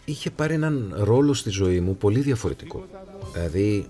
[0.06, 2.86] είχε πάρει έναν ρόλο στη ζωή μου πολύ διαφορετικό.
[3.34, 3.88] Δηλαδή,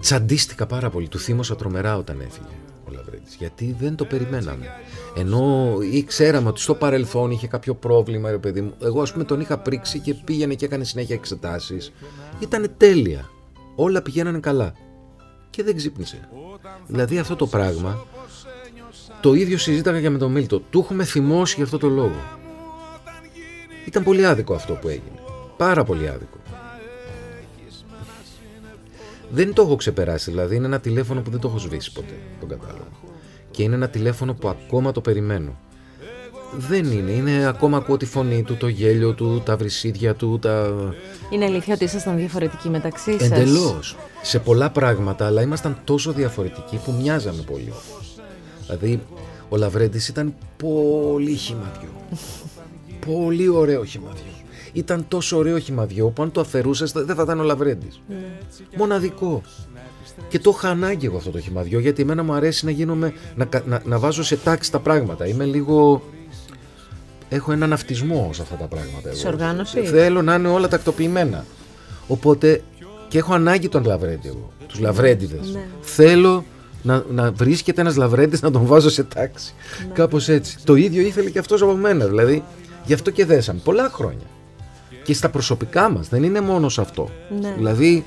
[0.00, 1.08] τσαντίστηκα πάρα πολύ.
[1.08, 3.34] Του θύμωσα τρομερά όταν έφυγε ο Λαβρέντης.
[3.34, 4.66] Γιατί δεν το περιμέναμε.
[5.16, 8.74] Ενώ ή ξέραμε ότι στο παρελθόν είχε κάποιο πρόβλημα, ρε παιδί μου.
[8.82, 11.92] Εγώ, ας πούμε, τον είχα πρίξει και πήγαινε και έκανε συνέχεια εξετάσεις.
[12.38, 13.30] Ήταν τέλεια.
[13.74, 14.72] Όλα πηγαίνανε καλά.
[15.50, 16.28] Και δεν ξύπνησε.
[16.86, 18.06] Δηλαδή αυτό το πράγμα
[19.20, 20.60] το ίδιο συζήταγα και με τον Μίλτο.
[20.60, 22.16] Του έχουμε θυμώσει για αυτό το λόγο.
[23.86, 25.18] Ήταν πολύ άδικο αυτό που έγινε.
[25.56, 26.38] Πάρα πολύ άδικο.
[29.30, 32.48] Δεν το έχω ξεπεράσει, δηλαδή είναι ένα τηλέφωνο που δεν το έχω σβήσει ποτέ, τον
[32.48, 32.86] κατάλογο.
[33.50, 35.56] Και είναι ένα τηλέφωνο που ακόμα το περιμένω.
[36.56, 40.74] Δεν είναι, είναι ακόμα ακούω τη φωνή του, το γέλιο του, τα βρυσίδια του, τα...
[41.30, 43.96] Είναι αλήθεια ότι ήσασταν διαφορετικοί μεταξύ σας; Εντελώς.
[44.22, 47.72] Σε πολλά πράγματα, αλλά ήμασταν τόσο διαφορετικοί που μοιάζαμε πολύ.
[48.66, 49.02] Δηλαδή,
[49.48, 51.88] ο Λαβρέντης ήταν πολύ χυμαδιό.
[53.06, 54.33] πολύ ωραίο χυμαδιό.
[54.74, 58.00] Ήταν τόσο ωραίο χυμαδιό που αν το αφαιρούσες δεν θα ήταν ο Λαβρέντης.
[58.76, 59.42] Μοναδικό.
[60.28, 63.44] Και το είχα ανάγκη εγώ αυτό το χυμαδιό γιατί εμένα μου αρέσει να γίνομαι, να,
[63.44, 65.26] κα- να, να βάζω σε τάξη τα πράγματα.
[65.26, 66.02] Είμαι λίγο...
[67.28, 69.08] Έχω έναν αυτισμό σε αυτά τα πράγματα.
[69.08, 69.16] εγώ.
[69.18, 71.44] Σε οργάνωση; Θέλω να είναι όλα τακτοποιημένα.
[72.06, 72.62] Οπότε
[73.08, 74.52] και έχω ανάγκη τον Λαβρέντη εγώ.
[74.66, 75.50] Τους Λαβρέντιδες.
[75.52, 75.64] Ναι.
[75.80, 76.44] Θέλω
[76.82, 79.54] να, να βρίσκεται ένας Λαβρέντης να τον βάζω σε τάξη.
[79.92, 80.56] Κάπως έτσι.
[80.64, 82.06] Το ίδιο ήθελε και αυτός από μένα.
[82.06, 82.44] Δηλαδή
[82.84, 83.60] γι' αυτό και δέσαμε.
[83.64, 84.26] Πολλά χρόνια.
[85.04, 86.08] Και στα προσωπικά μας.
[86.08, 87.08] Δεν είναι μόνο σε αυτό.
[87.40, 87.52] Ναι.
[87.56, 88.04] Δηλαδή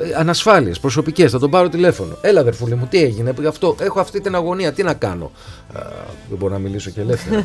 [0.00, 1.30] ε, ανασφάλειες προσωπικές.
[1.30, 2.16] Θα τον πάρω τηλέφωνο.
[2.20, 3.34] Έλα αδερφούλη μου τι έγινε.
[3.40, 4.72] Γι' αυτό έχω αυτή την αγωνία.
[4.72, 5.30] Τι να κάνω.
[5.74, 5.80] Α,
[6.28, 7.44] δεν μπορώ να μιλήσω και ελεύθερα.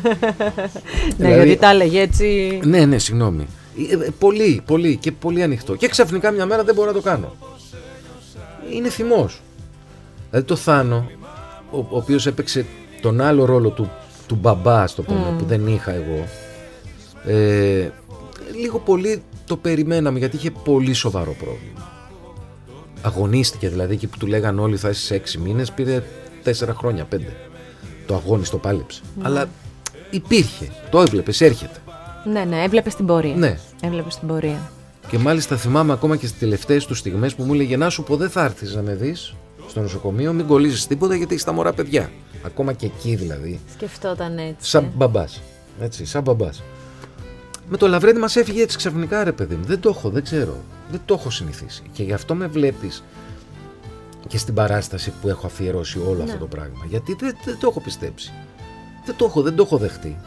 [1.16, 2.58] Ναι, Δηλαδή- γιατί τα έλεγε έτσι.
[2.64, 3.46] ναι, ναι, συγγνώμη.
[3.90, 5.74] Ε, ε, πολύ, πολύ και πολύ ανοιχτό.
[5.76, 7.34] Και ξαφνικά μια μέρα δεν μπορώ να το κάνω.
[8.72, 9.40] Είναι θυμός.
[10.30, 11.10] Δηλαδή το Θάνο,
[11.70, 12.64] ο, ο οποίος έπαιξε
[13.00, 13.90] τον άλλο ρόλο του,
[14.26, 16.26] του μπαμπά, στο πούμε, που δεν είχα εγώ,
[17.26, 17.90] ε,
[18.54, 21.90] λίγο πολύ το περιμέναμε γιατί είχε πολύ σοβαρό πρόβλημα.
[23.02, 26.02] Αγωνίστηκε δηλαδή εκεί που του λέγαν όλοι θα είσαι σε έξι μήνες, πήρε
[26.42, 27.36] τέσσερα χρόνια, πέντε.
[28.06, 29.00] Το αγώνιστο πάλεψε.
[29.22, 29.48] Αλλά
[30.10, 31.78] υπήρχε, το έβλεπες, έρχεται.
[32.32, 33.34] Ναι, ναι, έβλεπες την πορεία.
[33.34, 33.58] Ναι.
[33.82, 34.72] Έβλεπες την πορεία.
[35.08, 38.16] Και μάλιστα θυμάμαι ακόμα και στις τελευταίες τους στιγμές που μου έλεγε Να σου πω,
[38.16, 39.34] δεν θα έρθεις να με δεις
[39.68, 42.10] στο νοσοκομείο, μην κολλήσεις τίποτα γιατί έχει τα μωρά παιδιά.
[42.42, 43.60] Ακόμα και εκεί δηλαδή.
[43.72, 44.70] Σκεφτόταν έτσι.
[44.70, 45.42] Σαν μπαμπάς.
[45.80, 46.62] Έτσι, σαν μπαμπάς.
[47.68, 49.64] Με το λαβρέντι μας έφυγε έτσι ξαφνικά ρε παιδί μου.
[49.64, 50.56] Δεν το έχω, δεν ξέρω.
[50.90, 51.82] Δεν το έχω συνηθίσει.
[51.92, 53.02] Και γι' αυτό με βλέπεις
[54.28, 56.86] και στην παράσταση που έχω αφιερώσει όλο αυτό το πράγμα.
[56.88, 58.32] Γιατί δεν, δεν το έχω πιστέψει.
[59.04, 60.18] Δεν το έχω, δεν το έχω δεχτεί.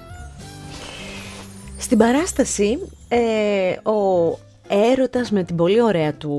[1.77, 6.29] Στην παράσταση, ε, ο έρωτας με την πολύ ωραία του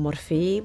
[0.00, 0.62] μορφή,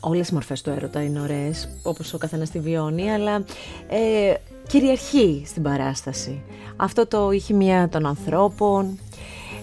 [0.00, 3.44] όλες οι μορφές του έρωτα είναι ωραίες, όπως ο καθένας τη βιώνει, αλλά
[3.88, 4.34] ε,
[4.68, 6.42] κυριαρχεί στην παράσταση.
[6.76, 8.98] Αυτό το ηχημία των ανθρώπων.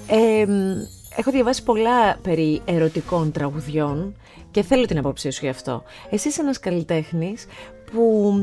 [0.07, 0.45] Ε,
[1.15, 4.15] έχω διαβάσει πολλά περί ερωτικών τραγουδιών
[4.51, 5.83] και θέλω την απόψη σου γι' αυτό.
[6.09, 7.45] Εσύ είσαι ένας καλλιτέχνης
[7.91, 8.33] που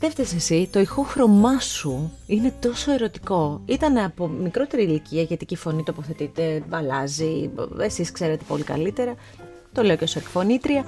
[0.00, 3.60] δεν φταίς εσύ, το ηχόχρωμά σου είναι τόσο ερωτικό.
[3.66, 9.14] Ήταν από μικρότερη ηλικία, γιατί και η φωνή τοποθετείται, αλλάζει, εσείς ξέρετε πολύ καλύτερα.
[9.72, 10.84] Το λέω και ως εκφωνήτρια.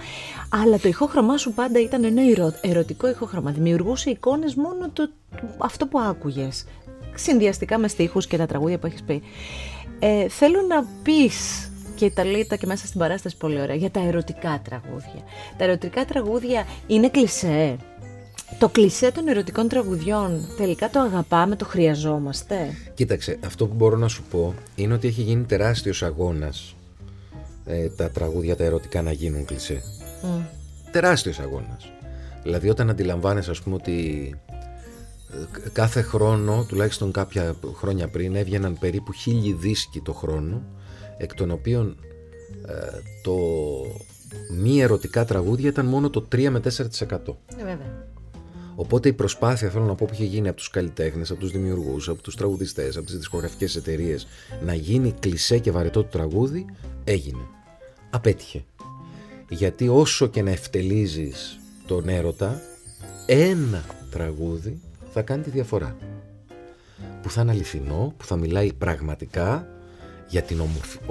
[0.48, 2.22] Αλλά το ηχόχρωμά σου πάντα ήταν ένα
[2.60, 3.50] ερωτικό ηχόχρωμα.
[3.50, 5.10] Δημιουργούσε εικόνες μόνο το,
[5.58, 6.64] αυτό που άκουγες.
[7.14, 9.22] Συνδυαστικά με στίχους και τα τραγούδια που έχεις πει.
[9.98, 14.00] Ε, θέλω να πεις και τα λέει και μέσα στην παράσταση πολύ ωραία για τα
[14.00, 15.22] ερωτικά τραγούδια.
[15.56, 17.76] Τα ερωτικά τραγούδια είναι κλισέ.
[18.58, 24.08] Το κλισέ των ερωτικών τραγουδιών τελικά το αγαπάμε, το χρειαζόμαστε; Κοίταξε, αυτό που μπορώ να
[24.08, 26.74] σου πω είναι ότι έχει γίνει τεράστιος αγώνας
[27.64, 29.82] ε, τα τραγούδια τα ερωτικά να γίνουν κλισέ.
[30.22, 30.44] Mm.
[30.90, 31.92] Τεράστιος αγώνας.
[32.42, 34.34] Δηλαδή όταν αντιλαμβάνεσαι ας πούμε ότι
[35.32, 40.62] ε, κάθε χρόνο, τουλάχιστον κάποια χρόνια πριν, έβγαιναν περίπου χίλιοι δίσκοι το χρόνο,
[41.16, 41.96] εκ των οποίων
[42.66, 42.72] ε,
[43.22, 43.36] το
[44.60, 46.68] μη ερωτικά τραγούδια ήταν μόνο το 3 με 4%.
[46.68, 47.16] Ε,
[47.56, 48.06] βέβαια.
[48.80, 52.08] Οπότε η προσπάθεια, θέλω να πω, που είχε γίνει από τους καλλιτέχνες, από τους δημιουργούς,
[52.08, 54.26] από τους τραγουδιστές, από τις δισκογραφικές εταιρείες
[54.64, 56.64] να γίνει κλισέ και βαρετό το τραγούδι,
[57.04, 57.42] έγινε.
[58.10, 58.64] Απέτυχε.
[59.48, 62.60] Γιατί όσο και να ευτελίζεις τον έρωτα,
[63.26, 64.80] ένα τραγούδι
[65.12, 65.96] θα κάνει τη διαφορά.
[67.22, 69.68] Που θα είναι αληθινό, που θα μιλάει πραγματικά
[70.28, 70.62] για την,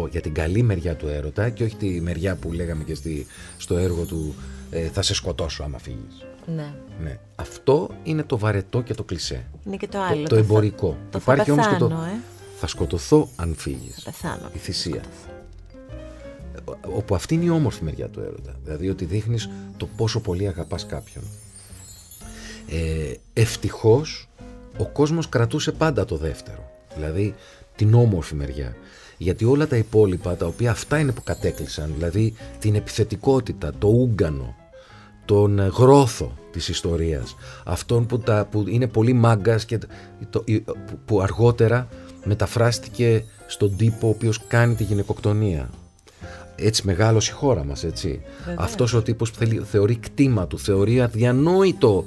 [0.09, 3.25] για την καλή μεριά του έρωτα και όχι τη μεριά που λέγαμε και στη...
[3.57, 4.35] στο έργο του
[4.71, 6.28] ε, θα σε σκοτώσω άμα φύγεις.
[6.55, 6.73] Ναι.
[7.03, 7.19] ναι.
[7.35, 9.45] Αυτό είναι το βαρετό και το κλισέ.
[9.65, 10.27] Είναι και το άλλο.
[10.27, 10.97] Το, εμπορικό.
[11.09, 12.19] Το Υπάρχει όμως και το ε.
[12.59, 13.95] θα σκοτωθώ αν φύγεις.
[14.03, 14.49] Θα πεθάνω.
[14.53, 15.01] Η θυσία.
[16.95, 18.55] Όπου αυτή είναι η όμορφη μεριά του έρωτα.
[18.63, 21.23] Δηλαδή ότι δείχνεις το πόσο πολύ αγαπάς κάποιον.
[22.69, 24.29] Ε, ευτυχώς
[24.77, 26.71] ο κόσμος κρατούσε πάντα το δεύτερο.
[26.95, 27.35] Δηλαδή
[27.75, 28.75] την όμορφη μεριά.
[29.17, 34.55] Γιατί όλα τα υπόλοιπα, τα οποία αυτά είναι που κατέκλυσαν, δηλαδή την επιθετικότητα, το ούγκανο,
[35.25, 37.35] τον γρόθο της ιστορίας,
[37.65, 39.79] αυτόν που, τα, που είναι πολύ μάγκας και
[40.29, 40.43] το,
[41.05, 41.87] που αργότερα
[42.23, 45.69] μεταφράστηκε στον τύπο ο οποίος κάνει τη γυναικοκτονία.
[46.55, 48.21] Έτσι μεγάλος η χώρα μας, έτσι.
[48.39, 48.63] Βεβαίως.
[48.63, 52.05] Αυτός ο τύπος που θέλει, θεωρεί κτήμα του, θεωρεί αδιανόητο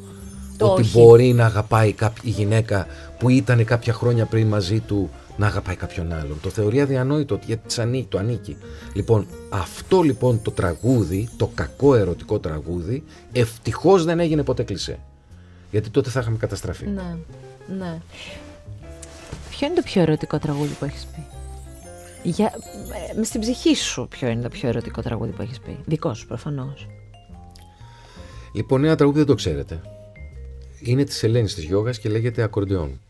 [0.59, 2.87] ότι μπορεί να αγαπάει η γυναίκα
[3.19, 6.41] που ήταν κάποια χρόνια πριν μαζί του να αγαπάει κάποιον άλλον.
[6.43, 8.57] Το θεωρεί αδιανόητο γιατί της ανήκει, το ανήκει.
[8.95, 14.99] Λοιπόν, αυτό λοιπόν το τραγούδι, το κακό ερωτικό τραγούδι, ευτυχώς δεν έγινε ποτέ κλισέ.
[15.71, 16.87] Γιατί τότε θα είχαμε καταστραφεί.
[16.87, 17.17] Ναι,
[17.79, 17.99] ναι.
[19.51, 21.27] Ποιο είναι το πιο ερωτικό τραγούδι που έχεις πει;
[22.29, 22.53] Για,
[23.17, 26.27] με στην ψυχή σου ποιο είναι το πιο ερωτικό τραγούδι που έχεις πει; Δικός σου
[26.27, 26.87] προφανώς.
[28.53, 29.81] Λοιπόν, ένα τραγούδι δεν το ξέρετε.
[30.81, 33.01] Είναι της Ελένης της Γιώγας και λέγεται Ακορντεόν.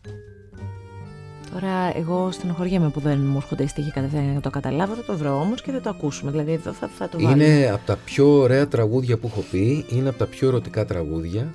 [1.53, 4.93] Τώρα, εγώ στενοχωριέμαι που δεν μου έρχονται οι στίχοι κατευθείαν να το καταλάβω.
[4.93, 6.31] Θα το βρω όμως και θα το ακούσουμε.
[6.31, 7.43] Δηλαδή, εδώ θα, θα το βάλω.
[7.43, 9.85] Είναι από τα πιο ωραία τραγούδια που έχω πει.
[9.89, 11.53] Είναι από τα πιο ερωτικά τραγούδια.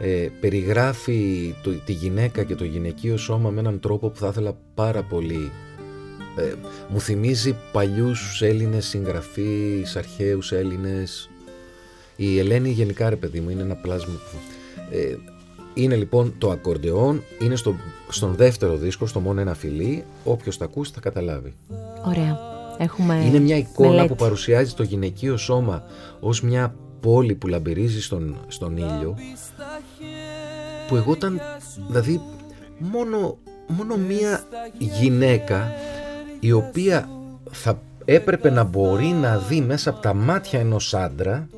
[0.00, 4.56] Ε, περιγράφει το, τη γυναίκα και το γυναικείο σώμα με έναν τρόπο που θα ήθελα
[4.74, 5.50] πάρα πολύ.
[6.36, 6.54] Ε,
[6.88, 11.30] μου θυμίζει παλιούς Έλληνες συγγραφείς, αρχαίους Έλληνες.
[12.16, 14.14] Η Ελένη γενικά ρε παιδί μου είναι ένα πλάσμα
[14.90, 15.16] ε,
[15.74, 17.74] είναι λοιπόν το ακορντεόν, είναι στο,
[18.08, 20.04] στον δεύτερο δίσκο, στο μόνο ένα φιλί.
[20.24, 21.54] Όποιος τα ακούσει θα καταλάβει.
[22.06, 22.38] Ωραία.
[22.78, 25.82] Έχουμε είναι μια εικόνα που παρουσιάζει το γυναικείο σώμα
[26.20, 29.16] ως μια πόλη που λαμπυρίζει στον, στον ήλιο.
[30.88, 31.40] Που εγώ ήταν,
[31.86, 32.20] δηλαδή,
[32.78, 34.42] μόνο, μόνο μια
[34.78, 35.72] γυναίκα
[36.40, 37.08] η οποία
[37.50, 41.48] θα έπρεπε να μπορεί να δει μέσα από τα μάτια ενός άντρα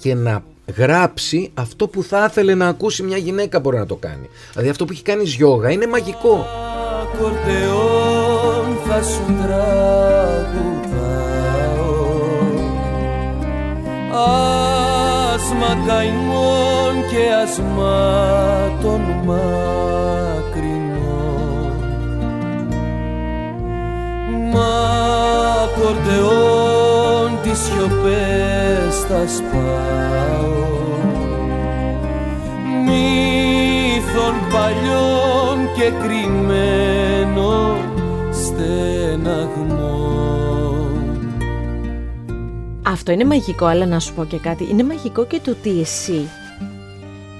[0.00, 0.44] και να
[0.76, 4.28] γράψει αυτό που θα ήθελε να ακούσει μια γυναίκα μπορεί να το κάνει.
[4.52, 6.46] Δηλαδή αυτό που έχει κάνει γιόγα είναι μαγικό.
[7.02, 9.64] Ακορτεόν θα σου τραγουδάω
[15.34, 19.44] Άσμα καημών και ασμάτων μακρινών
[24.52, 24.72] Μα
[25.64, 26.73] ακορτεόν
[27.54, 30.72] τις σιωπές θα σπάω
[32.86, 37.76] μύθων παλιών και κρυμμένο
[38.32, 39.92] στεναγμό.
[42.82, 44.66] Αυτό είναι μαγικό, αλλά να σου πω και κάτι.
[44.70, 46.28] Είναι μαγικό και το ότι εσύ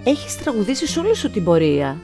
[0.05, 1.97] έχεις τραγουδήσει σε όλη σου την πορεία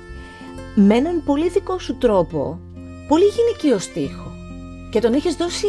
[0.75, 2.61] με έναν πολύ δικό σου τρόπο,
[3.09, 4.33] πολύ γυναικείο στίχο
[4.91, 5.67] και τον έχεις δώσει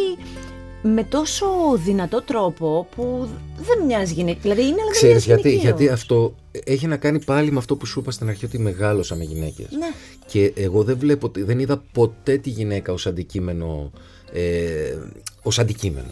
[0.81, 1.45] με τόσο
[1.83, 3.27] δυνατό τρόπο που
[3.57, 4.39] δεν μοιάζει γυναίκα.
[4.41, 5.93] Δηλαδή είναι, αλλά Ξέρεις δεν γιατί, μοιάζει γιατί; γυναικείο.
[5.93, 9.23] αυτό έχει να κάνει πάλι με αυτό που σου είπα στην αρχή ότι μεγάλωσα με
[9.23, 9.67] γυναίκες.
[9.71, 9.87] Ναι.
[10.25, 13.91] Και εγώ δεν βλέπω, δεν είδα ποτέ τη γυναίκα ως αντικείμενο,
[14.33, 14.95] ε,
[15.41, 16.11] ως αντικείμενο.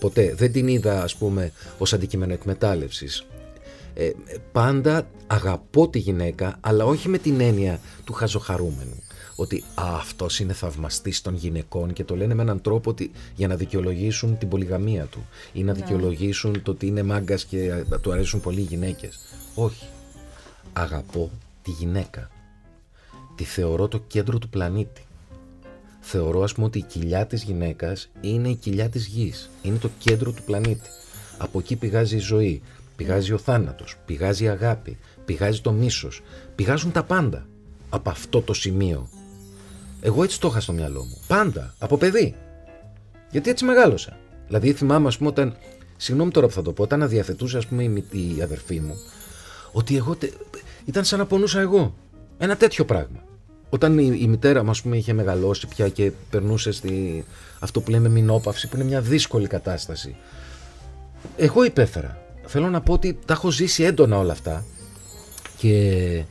[0.00, 0.34] Ποτέ.
[0.36, 3.26] Δεν την είδα ας πούμε ως αντικείμενο εκμετάλλευσης.
[3.94, 4.10] Ε,
[4.52, 9.02] πάντα αγαπώ τη γυναίκα, αλλά όχι με την έννοια του χαζοχαρούμενου.
[9.40, 13.48] Ότι α, αυτός είναι θαυμαστής των γυναικών και το λένε με έναν τρόπο ότι, για
[13.48, 18.12] να δικαιολογήσουν την πολυγαμία του ή να δικαιολογήσουν το ότι είναι μάγκας και ε, του
[18.12, 19.18] αρέσουν πολύ οι γυναίκες.
[19.54, 19.86] Όχι.
[20.72, 21.30] Αγαπώ
[21.62, 22.30] τη γυναίκα.
[23.34, 25.02] Τη θεωρώ το κέντρο του πλανήτη.
[26.00, 29.50] Θεωρώ ας πούμε ότι η κοιλιά της γυναίκας είναι η κοιλιά της γης.
[29.62, 30.88] Είναι το κέντρο του πλανήτη.
[31.38, 32.62] Από εκεί πηγάζει η ζωή.
[32.96, 33.96] Πηγάζει ο θάνατος.
[34.06, 34.98] Πηγάζει η αγάπη.
[35.24, 36.22] Πηγάζει το μίσος.
[36.54, 37.46] Πηγάζουν τα πάντα.
[37.88, 39.08] Από αυτό το σημείο.
[40.00, 41.18] Εγώ έτσι το είχα στο μυαλό μου.
[41.26, 41.74] Πάντα.
[41.78, 42.34] Από παιδί.
[43.30, 44.16] Γιατί έτσι μεγάλωσα.
[44.46, 45.56] Δηλαδή θυμάμαι, ας πούμε, όταν.
[45.96, 48.94] Συγγνώμη τώρα που θα το πω, όταν αδιαθετούσε, ας πούμε, η, μη- η αδερφή μου,
[49.72, 50.14] ότι εγώ.
[50.16, 50.32] τε-
[50.84, 51.94] ήταν σαν να πονούσα εγώ.
[52.38, 53.22] Ένα τέτοιο πράγμα.
[53.70, 57.24] Όταν η, η μητέρα μου, ας πούμε, είχε μεγαλώσει πια και περνούσε στη,
[57.58, 60.16] αυτό που λέμε μηνόπαυση, που είναι μια δύσκολη κατάσταση.
[61.36, 62.22] Εγώ υπέφερα.
[62.46, 64.64] Θέλω να πω ότι τα έχω ζήσει έντονα όλα αυτά.
[65.56, 66.24] Και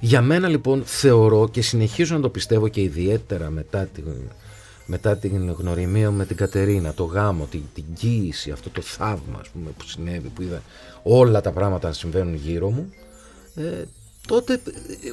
[0.00, 4.04] για μένα λοιπόν θεωρώ και συνεχίζω να το πιστεύω και ιδιαίτερα μετά την,
[4.86, 9.38] μετά την γνωριμία μου με την Κατερίνα, το γάμο, την, την κοίηση, αυτό το θαύμα
[9.40, 10.62] ας πούμε, που συνέβη, που είδα
[11.02, 12.92] όλα τα πράγματα να συμβαίνουν γύρω μου,
[13.54, 13.84] ε,
[14.26, 14.58] τότε ε,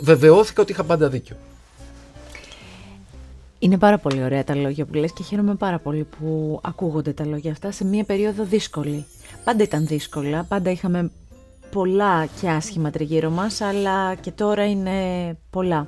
[0.01, 1.35] βεβαιώθηκα ότι είχα πάντα δίκιο.
[3.59, 7.25] Είναι πάρα πολύ ωραία τα λόγια που λες και χαίρομαι πάρα πολύ που ακούγονται τα
[7.25, 9.05] λόγια αυτά σε μια περίοδο δύσκολη.
[9.43, 11.11] Πάντα ήταν δύσκολα, πάντα είχαμε
[11.71, 14.91] πολλά και άσχημα τριγύρω μας, αλλά και τώρα είναι
[15.49, 15.87] πολλά.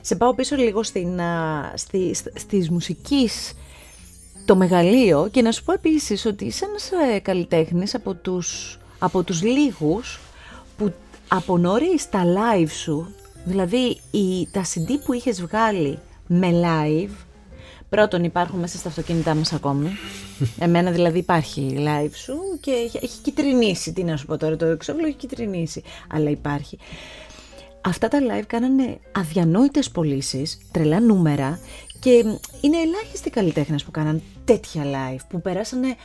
[0.00, 3.52] Σε πάω πίσω λίγο στην, α, στη, σ- στις μουσικής
[4.44, 9.22] το μεγαλείο και να σου πω επίσης ότι είσαι ένας ε, καλλιτέχνης από τους, από
[9.22, 10.20] τους λίγους
[10.76, 10.92] που
[11.28, 13.14] από νωρίς τα live σου,
[13.44, 17.10] δηλαδή η, τα CD που είχες βγάλει με live,
[17.88, 19.88] πρώτον υπάρχουν μέσα στα αυτοκίνητά μας ακόμη,
[20.58, 24.66] εμένα δηλαδή υπάρχει live σου και έχει, έχει κυτρινήσει, τι να σου πω τώρα, το
[24.66, 26.78] εξώφυλλο έχει κυτρινήσει, αλλά υπάρχει.
[27.80, 31.60] Αυτά τα live κάνανε αδιανόητες πωλήσεις, τρελά νούμερα
[32.00, 32.10] και
[32.60, 35.96] είναι ελάχιστοι καλλιτέχνες που κάναν τέτοια live, που περάσανε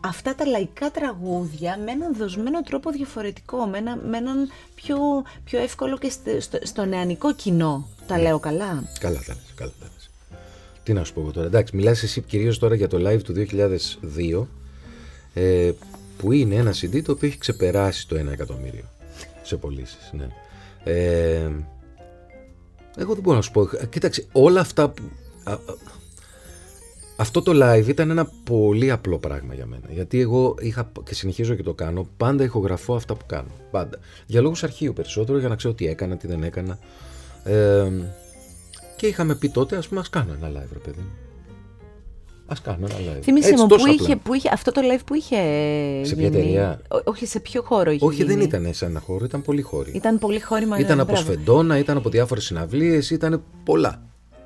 [0.00, 4.98] αυτά τα λαϊκά τραγούδια με έναν δοσμένο τρόπο διαφορετικό, με, ένα, με έναν πιο,
[5.44, 7.88] πιο εύκολο και στο, στο, στο νεανικό κοινό.
[8.06, 9.95] Τα λέω καλά; Καλά τα λες, καλά τα λες.
[10.86, 11.46] Τι να σου πω εγώ τώρα.
[11.46, 13.34] Εντάξει, μιλάς εσύ κυρίως τώρα για το live του
[14.16, 14.46] 2002
[15.34, 15.72] ε,
[16.18, 18.84] που είναι ένα CD το οποίο έχει ξεπεράσει το 1 εκατομμύριο
[19.42, 20.12] σε πωλήσεις.
[20.12, 20.28] Ναι.
[20.84, 21.50] Ε,
[22.96, 23.62] εγώ δεν μπορώ να σου πω.
[23.62, 25.02] Ε, Κοίταξε, όλα αυτά που...
[25.44, 25.58] α, α,
[27.16, 29.86] αυτό το live ήταν ένα πολύ απλό πράγμα για μένα.
[29.88, 32.08] Γιατί εγώ είχα και συνεχίζω και το κάνω.
[32.16, 33.50] Πάντα ηχογραφώ αυτά που κάνω.
[33.70, 33.98] Πάντα.
[34.26, 36.78] Για λόγους αρχείου περισσότερο, για να ξέρω τι έκανα, τι δεν έκανα.
[37.44, 37.90] Ε,
[38.96, 41.10] και είχαμε πει τότε, ας πούμε, ας κάνω ένα live, ρε παιδί μου.
[42.48, 43.22] Α κάνω ένα live.
[43.22, 44.04] Θύμισε Έτσι, μου, που τόσο απλά.
[44.04, 45.36] είχε, που είχε, αυτό το live που είχε
[46.04, 46.26] Σε ποια γίνει.
[46.26, 49.42] εταιρεία; Ό- όχι, σε ποιο χώρο είχε Όχι, δεν γίνει; ήταν σε ένα χώρο, ήταν
[49.42, 49.92] πολύ χώροι.
[49.94, 50.78] Ήταν πολύ χώριμα.
[50.78, 51.26] Ήταν από μπράβο.
[51.26, 54.02] σφεντόνα, ήταν από διάφορες συναυλίες, ήταν πολλά.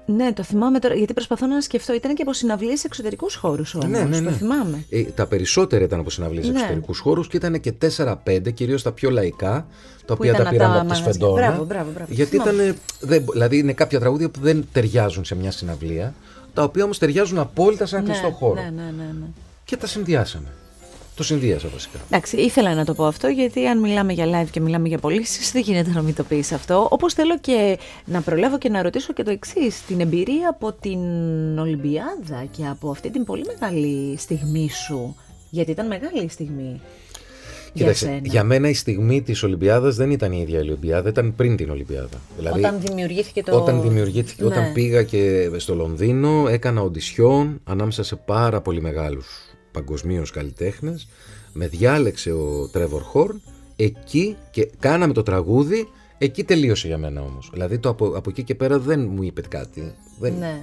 [0.07, 1.95] Ναι, το θυμάμαι τώρα, γιατί προσπαθώ να σκεφτώ.
[1.95, 3.87] Ήταν και από συναυλίες σε εξωτερικούς χώρους όμω.
[3.87, 4.31] ναι, ναι, ναι.
[4.31, 4.85] Το θυμάμαι.
[4.91, 6.59] Ε, τα περισσότερα ήταν από συναυλίες σε Ναι.
[6.59, 9.67] εξωτερικούς χώρους και ήταν και 4-5, κυρίως τα πιο λαϊκά,
[10.07, 11.13] τα οποία ήταν τα από πήραμε τα από τη μαγαζιά.
[11.13, 11.47] Σφεντόνα.
[11.47, 12.13] Μπράβο, μπράβο, μπράβο.
[12.13, 12.63] Γιατί Θυμάμαι.
[12.63, 12.77] ήταν.
[13.01, 16.15] Δεν, δηλαδή είναι κάποια τραγούδια που δεν ταιριάζουν σε μια συναυλία,
[16.55, 18.55] τα οποία όμως ταιριάζουν απόλυτα σε ένα Ναι, κλειστό χώρο.
[18.55, 19.27] Ναι, ναι, ναι, ναι.
[19.65, 20.47] Και τα συνδυάσαμε.
[21.21, 21.99] Το συνδύασα βασικά.
[22.11, 25.41] Εντάξει, ήθελα να το πω αυτό γιατί αν μιλάμε για live και μιλάμε για πωλήσει,
[25.53, 26.87] δεν γίνεται να μην το πεις αυτό.
[26.91, 29.85] Όπως θέλω και να προλάβω και να ρωτήσω και το εξής.
[29.87, 30.99] Την εμπειρία από την
[31.59, 35.17] Ολυμπιάδα και από αυτή την πολύ μεγάλη στιγμή σου.
[35.51, 36.81] Γιατί ήταν μεγάλη η στιγμή.
[37.73, 38.27] Κοίταξε, για, σένα.
[38.27, 41.71] για μένα η στιγμή της Ολυμπιάδας δεν ήταν η ίδια η Ολυμπιάδα, ήταν πριν την
[41.71, 42.21] Ολυμπιάδα.
[42.39, 43.57] Δηλαδή, Όταν δημιουργήθηκε το.
[43.57, 44.49] Όταν δημιουργήθηκε, Ναι.
[44.49, 51.09] όταν πήγα και στο Λονδίνο, έκανα οντισιόν ανάμεσα σε πάρα πολύ μεγάλους παγκοσμίως καλλιτέχνες.
[51.53, 53.43] Με διάλεξε ο Τρέβορ Χόρν
[53.77, 55.89] εκεί και κάναμε το τραγούδι.
[56.19, 57.51] Εκεί τελείωσε για μένα όμως.
[57.53, 59.95] Δηλαδή το από, από εκεί και πέρα δεν μου είπε κάτι.
[60.19, 60.35] Δεν...
[60.39, 60.63] Ναι.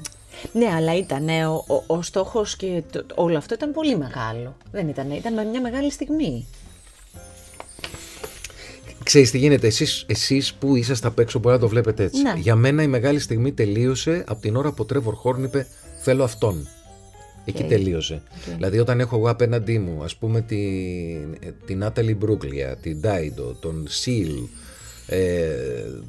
[0.53, 4.57] Ναι, αλλά ήταν ο, ο, ο στόχος και το, το- όλο αυτό ήταν πολύ μεγάλο.
[4.71, 6.45] Δεν ήταν, ήταν μια μεγάλη στιγμή.
[9.03, 12.21] Ξέρεις τι γίνεται, εσείς, εσείς που είσαστε απ' έξω μπορεί να το βλέπετε έτσι.
[12.21, 12.33] Ναι.
[12.37, 15.67] Για μένα η μεγάλη στιγμή τελείωσε από την ώρα που ο Τρέβορ Χόρν είπε
[16.01, 16.67] θέλω αυτόν.
[17.47, 17.69] Εκεί Οκ.
[17.69, 18.21] τελείωσε.
[18.55, 23.85] Δηλαδή όταν έχω εγώ απέναντί μου ας πούμε την, την Νάταλι Ιμπρούλια, την Ντάιντο, τον
[23.89, 24.33] Σιλ,
[25.07, 25.47] ε,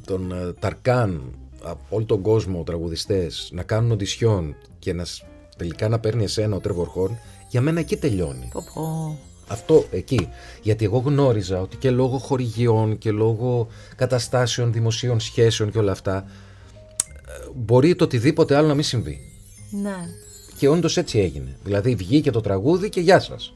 [0.04, 1.22] τον ε, Ταρκάν,
[1.62, 5.24] από όλο τον κόσμο τραγουδιστές να κάνουν οντισιόν και να, σ-
[5.56, 7.18] τελικά να παίρνει εσένα ο Τρέβορ Χόρν,
[7.50, 8.48] Για μένα εκεί τελειώνει.
[8.52, 9.18] Πω, πω.
[9.50, 10.28] Αυτό εκεί.
[10.62, 16.24] Γιατί εγώ γνώριζα ότι και λόγω χορηγιών και λόγω καταστάσεων, δημοσίων σχέσεων και όλα αυτά,
[17.26, 19.18] ε, μπορεί το οτιδήποτε άλλο να μην συμβεί.
[19.70, 19.96] Ναι.
[20.58, 21.56] Και όντως έτσι έγινε.
[21.64, 23.54] Δηλαδή βγήκε το τραγούδι και γεια σας.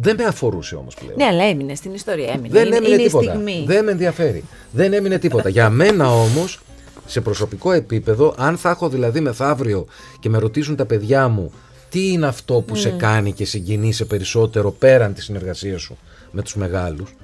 [0.00, 1.14] Δεν με αφορούσε όμως πλέον.
[1.16, 2.32] Ναι, αλλά έμεινε στην ιστορία.
[2.32, 2.48] Έμεινε.
[2.48, 3.30] Δεν είναι, έμεινε είναι η τίποτα.
[3.30, 3.64] στιγμή.
[3.66, 4.44] Δεν με ενδιαφέρει.
[4.72, 5.48] Δεν έμεινε τίποτα.
[5.48, 6.60] Για μένα όμως,
[7.06, 9.86] σε προσωπικό επίπεδο, αν θα έχω δηλαδή μεθαύριο
[10.20, 11.52] και με ρωτήσουν τα παιδιά μου
[11.88, 15.98] τι είναι αυτό που σε κάνει και συγκινείσαι περισσότερο πέραν της συνεργασίας σου
[16.30, 17.14] με τους μεγάλους,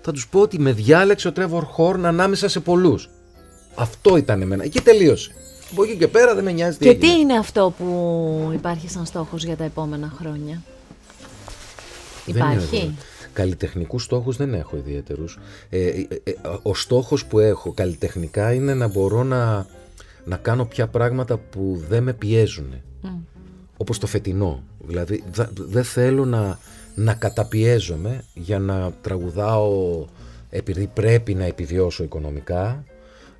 [0.00, 3.08] θα τους πω ότι με διάλεξε ο Τρέβορ Χόρν ανάμεσα σε πολλούς.
[3.74, 4.64] Αυτό ήταν εμένα.
[4.64, 5.30] Εκεί τελείωσε.
[5.72, 7.20] Από εκεί και πέρα δεν με νοιάζει τι Και τι έγινε.
[7.20, 10.62] είναι αυτό που υπάρχει σαν στόχος για τα επόμενα χρόνια;
[12.26, 12.92] Δεν Υπάρχει; έχω.
[13.32, 15.38] Καλλιτεχνικούς στόχους δεν έχω ιδιαίτερους.
[15.70, 19.66] Ε, ε, ε, ο στόχος που έχω καλλιτεχνικά είναι να μπορώ να,
[20.24, 22.74] να κάνω πια πράγματα που δεν με πιέζουν.
[23.76, 24.62] Όπως το φετινό.
[24.86, 26.58] Δηλαδή δα- δεν θέλω να,
[26.94, 30.04] να καταπιέζομαι για να τραγουδάω
[30.50, 32.84] επειδή πρέπει να επιβιώσω οικονομικά.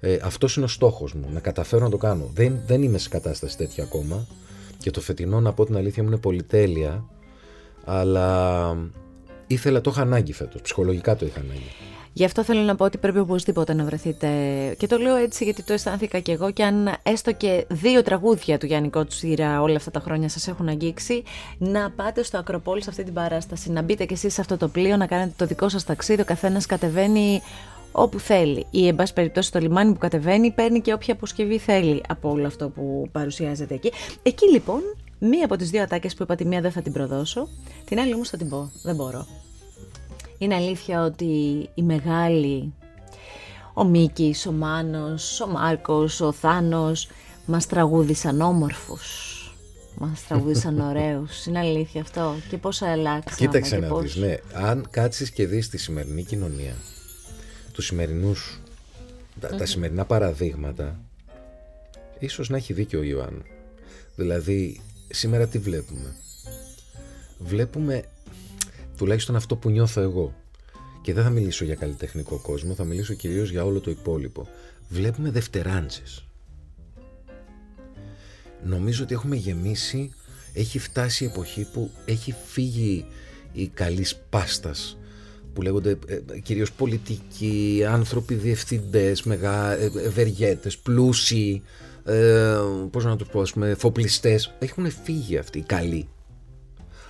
[0.01, 2.31] Ε, αυτός είναι ο στόχος μου, να καταφέρω να το κάνω.
[2.35, 4.27] Δεν, δεν είμαι σε κατάσταση τέτοια ακόμα.
[4.79, 7.05] Και το φετινό, να πω την αλήθεια μου, είναι πολυτέλεια
[7.85, 8.77] αλλά
[9.47, 11.71] ήθελα, το είχα ανάγκη φέτος, ψυχολογικά το είχα ανάγκη.
[12.13, 14.29] Γι' αυτό θέλω να πω ότι πρέπει οπωσδήποτε να βρεθείτε.
[14.79, 16.51] Και το λέω έτσι γιατί το αισθάνθηκα κι εγώ.
[16.51, 20.69] Και αν έστω και δύο τραγούδια του Γιάννη Κότσιρα όλα αυτά τα χρόνια σας έχουν
[20.69, 21.23] αγγίξει,
[21.59, 23.71] να πάτε στο Ακροπόλη σε αυτή την παράσταση.
[23.71, 26.21] Να μπείτε κι εσείς σε αυτό το πλοίο, να κάνετε το δικό σας ταξίδι.
[26.21, 27.43] Ο καθένας κατεβαίνει
[27.93, 28.67] όπου θέλει.
[28.71, 32.47] Ή, εν πάση περιπτώσει, στο λιμάνι που κατεβαίνει, παίρνει και όποια αποσκευή θέλει από όλο
[32.47, 33.93] αυτό που παρουσιάζεται εκεί.
[34.23, 34.81] Εκεί λοιπόν,
[35.19, 37.49] μία από τις δύο ατάκες που είπα, τη μία δεν θα την προδώσω,
[37.85, 38.71] την άλλη όμως θα την πω.
[38.83, 39.27] Δεν μπορώ.
[40.39, 41.25] Είναι αλήθεια ότι
[41.75, 42.73] οι μεγάλοι,
[43.75, 47.09] ο Μίκης, ο Μάνος, ο Μάρκος, ο Θάνος,
[47.47, 49.35] μας τραγούδισαν όμορφους.
[49.99, 51.47] Μας τραγούδισαν ωραίους.
[51.47, 52.35] Είναι αλήθεια αυτό.
[52.51, 53.37] Και πόσα αλλάξαμε.
[53.37, 56.75] Κοίταξε και να πώς- δεις, ναι, αν κάτσεις και δεις τη σημερινή κοινωνία,
[57.73, 58.61] τους σημερινούς,
[59.41, 61.01] τα, τα σημερινά παραδείγματα,
[62.19, 63.43] ίσως να έχει δίκιο ο Ιωάννου.
[64.17, 66.15] Δηλαδή, σήμερα τι βλέπουμε;
[67.39, 68.03] Βλέπουμε
[68.97, 70.35] τουλάχιστον αυτό που νιώθω εγώ.
[71.03, 74.49] Και δεν θα μιλήσω για καλλιτεχνικό κόσμο, θα μιλήσω κυρίως για όλο το υπόλοιπο.
[74.89, 76.25] Βλέπουμε δευτεράντζες.
[78.65, 80.13] Νομίζω ότι έχουμε γεμίσει,
[80.53, 83.07] έχει φτάσει η εποχή που έχει φύγει
[83.53, 84.99] η καλής πάστας
[85.53, 91.63] που λέγονται ε, κυρίως πολιτικοί, άνθρωποι διευθυντές, μεγά, ε, ευεργέτες, πλούσιοι,
[92.05, 92.59] ε,
[92.91, 94.55] πώς να το πω, ας πούμε, φοπλιστές.
[94.59, 96.09] Έχουν φύγει αυτοί οι καλοί.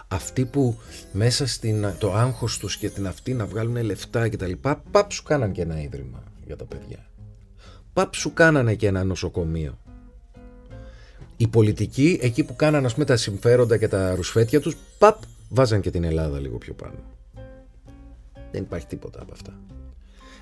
[0.08, 0.78] Αυτοί που
[1.12, 5.12] μέσα στην, το άγχος τους και την αυτή να βγάλουν λεφτά και τα λοιπά, παπ
[5.12, 7.06] σου κάναν και ένα ίδρυμα για τα παιδιά.
[7.92, 9.78] Παπ σου κάνανε και ένα νοσοκομείο.
[11.36, 15.80] Οι πολιτικοί, εκεί που κάναν ας πούμε τα συμφέροντα και τα ρουσφέτια τους, παπ, βάζαν
[15.80, 16.98] και την Ελλάδα λίγο πιο πάνω.
[18.52, 19.52] Δεν υπάρχει τίποτα από αυτά.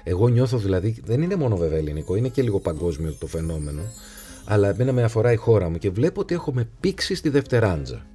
[0.04, 3.82] Εγώ νιώθω δηλαδή, δεν είναι μόνο βέβαια ελληνικό, είναι και λίγο παγκόσμιο το φαινόμενο,
[4.44, 8.06] αλλά εμένα με αφορά η χώρα μου και βλέπω ότι έχουμε πήξει στη δευτεράντζα.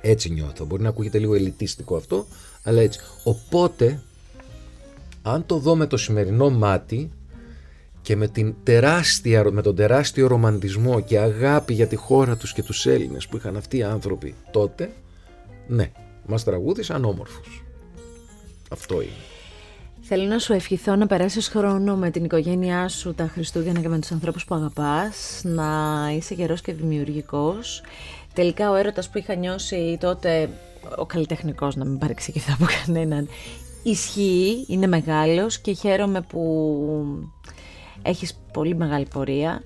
[0.00, 0.64] Έτσι νιώθω.
[0.64, 2.26] Μπορεί να ακούγεται λίγο ελιτίστικο αυτό,
[2.62, 3.00] αλλά έτσι.
[3.24, 4.02] Οπότε,
[5.22, 7.10] αν το δω με το σημερινό μάτι
[8.02, 12.62] και με, την τεράστια, με τον τεράστιο ρομαντισμό και αγάπη για τη χώρα τους και
[12.62, 14.92] τους Έλληνες που είχαν αυτοί οι άνθρωποι τότε,
[15.66, 15.90] ναι,
[16.26, 17.61] μας τραγούδισαν όμορφους.
[18.72, 19.12] Αυτό είναι.
[20.04, 23.98] Θέλω να σου ευχηθώ να περάσεις χρόνο με την οικογένειά σου τα Χριστούγεννα και με
[23.98, 25.70] τους ανθρώπους που αγαπάς, να
[26.16, 27.82] είσαι γερός και δημιουργικός.
[28.34, 30.50] Τελικά ο έρωτας που είχα νιώσει τότε,
[30.96, 33.28] ο καλλιτεχνικός να μην παρεξηγηθώ από κανέναν,
[33.82, 36.42] ισχύει, είναι μεγάλος και χαίρομαι που
[38.02, 39.62] έχεις πολύ μεγάλη πορεία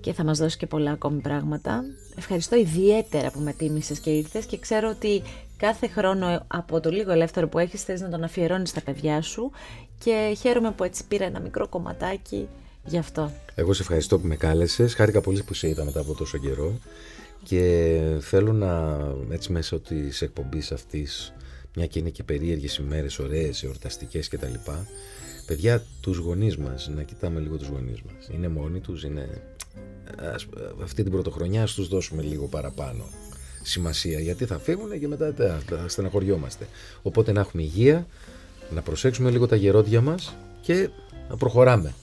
[0.00, 1.82] και θα μας δώσεις και πολλά ακόμη πράγματα.
[2.16, 5.22] Ευχαριστώ ιδιαίτερα που με τίμησες και ήρθες και ξέρω ότι
[5.60, 9.50] κάθε χρόνο από το λίγο ελεύθερο που έχεις θες να τον αφιερώνεις στα παιδιά σου
[9.98, 12.48] και χαίρομαι που έτσι πήρα ένα μικρό κομματάκι
[12.84, 13.30] γι' αυτό.
[13.54, 14.94] Εγώ σε ευχαριστώ που με κάλεσες.
[14.94, 16.78] Χάρηκα πολύ που σε είδα μετά από τόσο καιρό.
[17.42, 18.98] Και θέλω να,
[19.30, 21.32] έτσι μέσα της εκπομπής αυτής,
[21.74, 24.54] μια και είναι και περίεργες ημέρες, ωραίες, εορταστικές κτλ.
[25.46, 28.28] Παιδιά, τους γονείς μας, να κοιτάμε λίγο τους γονείς μας.
[28.34, 29.28] Είναι μόνοι τους, είναι...
[30.34, 30.46] Ας,
[30.82, 33.04] αυτή την πρωτοχρονιά ας τους δώσουμε λίγο παραπάνω
[33.62, 36.66] σημασία, γιατί θα φύγουν και μετά τα, τα στεναχωριόμαστε.
[37.02, 38.06] Οπότε να έχουμε υγεία,
[38.70, 40.88] να προσέξουμε λίγο τα γερόντια μας και
[41.28, 41.94] να προχωράμε.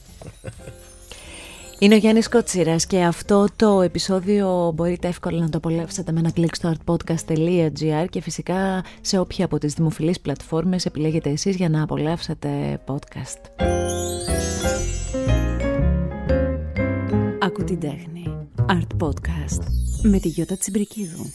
[1.80, 6.32] Είναι ο Γιάννης Κοτσίρας και αυτό το επεισόδιο μπορείτε εύκολα να το απολαύσετε με ένα
[6.32, 11.84] κλικ στο artpodcast.gr και φυσικά σε όποια από τις δημοφιλείς πλατφόρμες επιλέγετε εσείς για να
[11.84, 13.66] απολαύσετε podcast.
[17.40, 18.18] Ακού την τέχνη.
[18.70, 19.62] Art Podcast
[20.02, 21.32] με τη Γιώτα Τσιμπρικίδου.